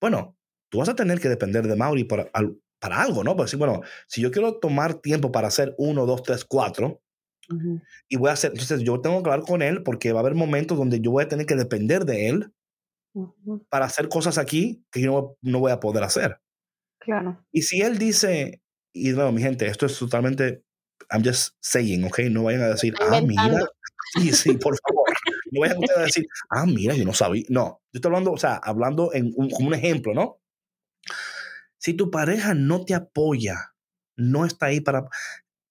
[0.00, 0.36] Bueno,
[0.68, 2.30] tú vas a tener que depender de Mauri para,
[2.78, 3.34] para algo, ¿no?
[3.34, 7.02] Porque bueno, si yo quiero tomar tiempo para hacer uno, dos, tres, cuatro,
[8.08, 10.34] y voy a hacer, entonces yo tengo que hablar con él porque va a haber
[10.34, 12.52] momentos donde yo voy a tener que depender de él
[13.68, 16.40] para hacer cosas aquí que yo no, voy a poder hacer.
[17.00, 17.44] Claro.
[17.52, 20.62] Y si él dice, y no, mi gente, esto es totalmente,
[21.10, 22.20] I'm just saying, ¿ok?
[22.30, 23.66] No vayan a decir, ah, mira,
[24.14, 25.06] sí, sí, por favor.
[25.50, 27.44] No vayan a decir, ah, mira, yo no sabía.
[27.48, 30.42] No, yo estoy hablando, o sea, hablando en un, como un ejemplo, ¿no?
[31.78, 33.74] Si tu pareja no te apoya,
[34.14, 35.08] no está ahí para, o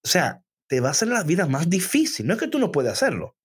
[0.03, 2.27] sea, te va a hacer la vida más difícil.
[2.27, 3.35] No es que tú no puedes hacerlo.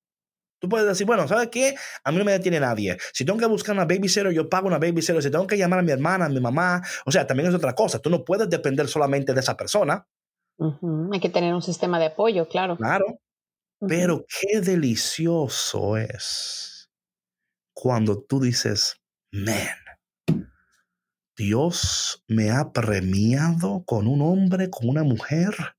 [0.60, 1.74] Tú puedes decir, bueno, ¿sabes qué?
[2.04, 2.96] A mí no me detiene nadie.
[3.12, 5.20] Si tengo que buscar una babysitter, yo pago una babysitter.
[5.20, 7.74] Si tengo que llamar a mi hermana, a mi mamá, o sea, también es otra
[7.74, 7.98] cosa.
[7.98, 10.06] Tú no puedes depender solamente de esa persona.
[11.12, 12.76] Hay que tener un sistema de apoyo, claro.
[12.76, 13.18] Claro.
[13.88, 16.88] Pero qué delicioso es
[17.74, 19.00] cuando tú dices,
[19.32, 20.46] man,
[21.36, 25.74] Dios me ha premiado con un hombre, con una mujer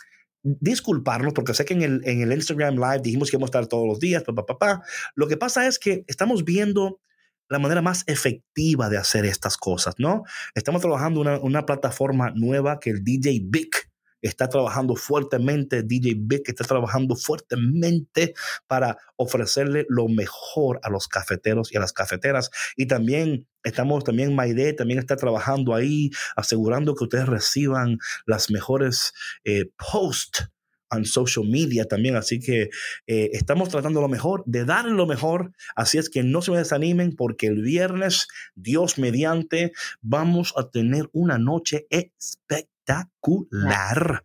[0.45, 3.67] disculparnos porque sé que en el, en el Instagram Live dijimos que íbamos a estar
[3.67, 4.83] todos los días, papá, papá.
[5.15, 7.01] Lo que pasa es que estamos viendo
[7.49, 10.25] la manera más efectiva de hacer estas cosas, ¿no?
[10.55, 13.91] Estamos trabajando una, una plataforma nueva que el DJ Vic
[14.29, 18.35] está trabajando fuertemente, DJ Vic está trabajando fuertemente
[18.67, 22.51] para ofrecerle lo mejor a los cafeteros y a las cafeteras.
[22.77, 29.13] Y también estamos, también Maide también está trabajando ahí, asegurando que ustedes reciban las mejores
[29.45, 30.49] eh, posts
[30.97, 32.17] en social media también.
[32.17, 32.71] Así que
[33.07, 35.53] eh, estamos tratando lo mejor, de dar lo mejor.
[35.77, 41.09] Así es que no se me desanimen porque el viernes, Dios mediante, vamos a tener
[41.13, 44.25] una noche espectacular.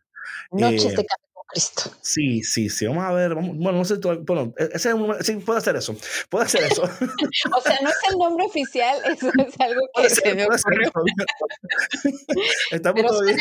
[0.51, 1.05] Noches eh, de
[1.49, 1.91] Cristo.
[2.01, 2.85] Sí, sí, sí.
[2.85, 3.33] Vamos a ver.
[3.33, 3.95] bueno, no sé.
[3.97, 5.95] Bueno, e, ese, sí, puede hacer eso.
[6.29, 6.83] Puede hacer eso.
[6.83, 10.45] o sea, no es el nombre oficial, eso es algo que se me
[12.81, 13.37] todavía,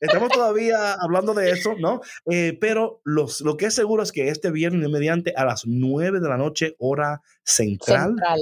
[0.00, 2.00] estamos todavía hablando de eso, ¿no?
[2.30, 6.20] Eh, pero los, lo que es seguro es que este viernes, mediante a las 9
[6.20, 8.10] de la noche, hora central.
[8.10, 8.40] central.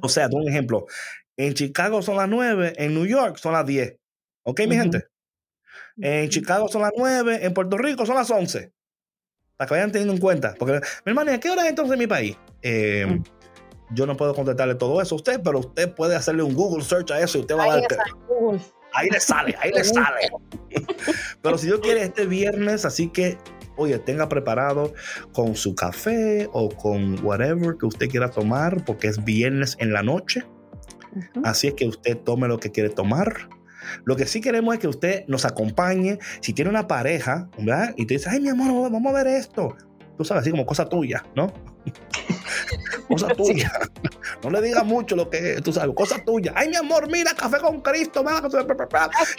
[0.00, 0.86] O sea, un ejemplo.
[1.36, 3.96] En Chicago son las 9, en New York son las 10.
[4.44, 5.06] ¿Ok, mi gente?
[5.98, 8.72] En Chicago son las 9, en Puerto Rico son las 11.
[9.56, 10.54] Para que vayan teniendo en cuenta.
[10.58, 12.36] Porque, mi hermano, ¿a qué hora es entonces en mi país?
[12.62, 13.22] Eh, mm.
[13.94, 17.12] Yo no puedo contestarle todo eso a usted, pero usted puede hacerle un Google search
[17.12, 17.86] a eso y usted va a ver.
[18.92, 20.28] Ahí le sale, ahí le sale.
[21.42, 23.38] pero si Dios quiere este viernes, así que
[23.76, 24.92] oye, tenga preparado
[25.32, 30.02] con su café o con whatever que usted quiera tomar, porque es viernes en la
[30.02, 30.44] noche.
[31.44, 33.48] Así es que usted tome lo que quiere tomar.
[34.04, 36.18] Lo que sí queremos es que usted nos acompañe.
[36.40, 37.94] Si tiene una pareja, ¿verdad?
[37.96, 39.76] Y te dice, ay, mi amor, vamos a ver esto.
[40.16, 41.52] Tú sabes, así como cosa tuya, ¿no?
[43.08, 43.70] cosa tuya.
[44.42, 46.52] No le digas mucho lo que tú sabes, cosa tuya.
[46.56, 48.24] Ay, mi amor, mira, café con Cristo.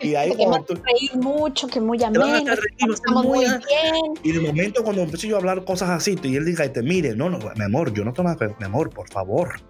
[0.01, 2.53] Y ahí que cuando tú, reír mucho, que muy ameno,
[2.89, 4.13] estamos muy bien.
[4.23, 7.15] Y de momento cuando empiezo yo a hablar cosas así, y él diga, te mire,
[7.15, 9.61] no, no, mi amor, yo no tomo, mi amor, por favor.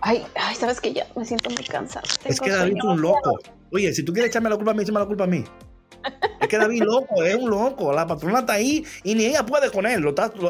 [0.00, 2.06] Ay, ay, sabes que ya me siento muy cansada.
[2.24, 3.38] Es que David es un loco.
[3.76, 5.44] Oye, si tú quieres echarme la culpa a mí, échame la culpa a mí.
[6.40, 7.92] Es que David loco, es un loco.
[7.92, 10.04] La patrona está ahí y ni ella puede con él.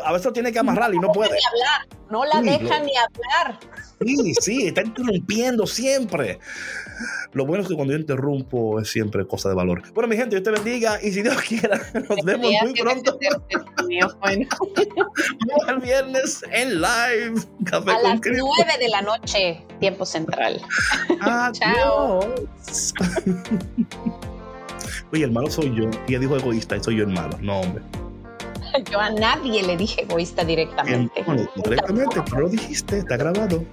[0.05, 1.31] a veces lo tiene que amarrar y no puede.
[1.31, 1.87] Ni hablar.
[2.11, 3.59] No la deja ni hablar.
[4.05, 6.39] Sí, sí, está interrumpiendo siempre.
[7.33, 9.83] Lo bueno es que cuando yo interrumpo es siempre cosa de valor.
[9.93, 13.19] Bueno, mi gente, Dios te bendiga y si Dios quiera, nos vemos muy pronto.
[15.69, 17.35] el viernes en live.
[17.65, 20.61] Café a las nueve de la noche, tiempo central.
[21.53, 22.21] Chao.
[25.17, 25.89] Oye, el malo soy yo.
[26.07, 27.39] Y ella dijo egoísta y soy yo el malo.
[27.41, 27.83] No, hombre.
[28.93, 31.23] Yo a nadie le dije egoísta directamente.
[31.23, 33.65] Bueno, directamente, pero lo dijiste, está grabado.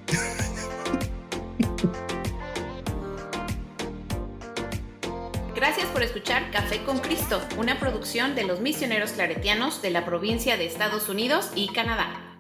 [5.54, 10.56] Gracias por escuchar Café con Cristo, una producción de los misioneros claretianos de la provincia
[10.56, 12.33] de Estados Unidos y Canadá.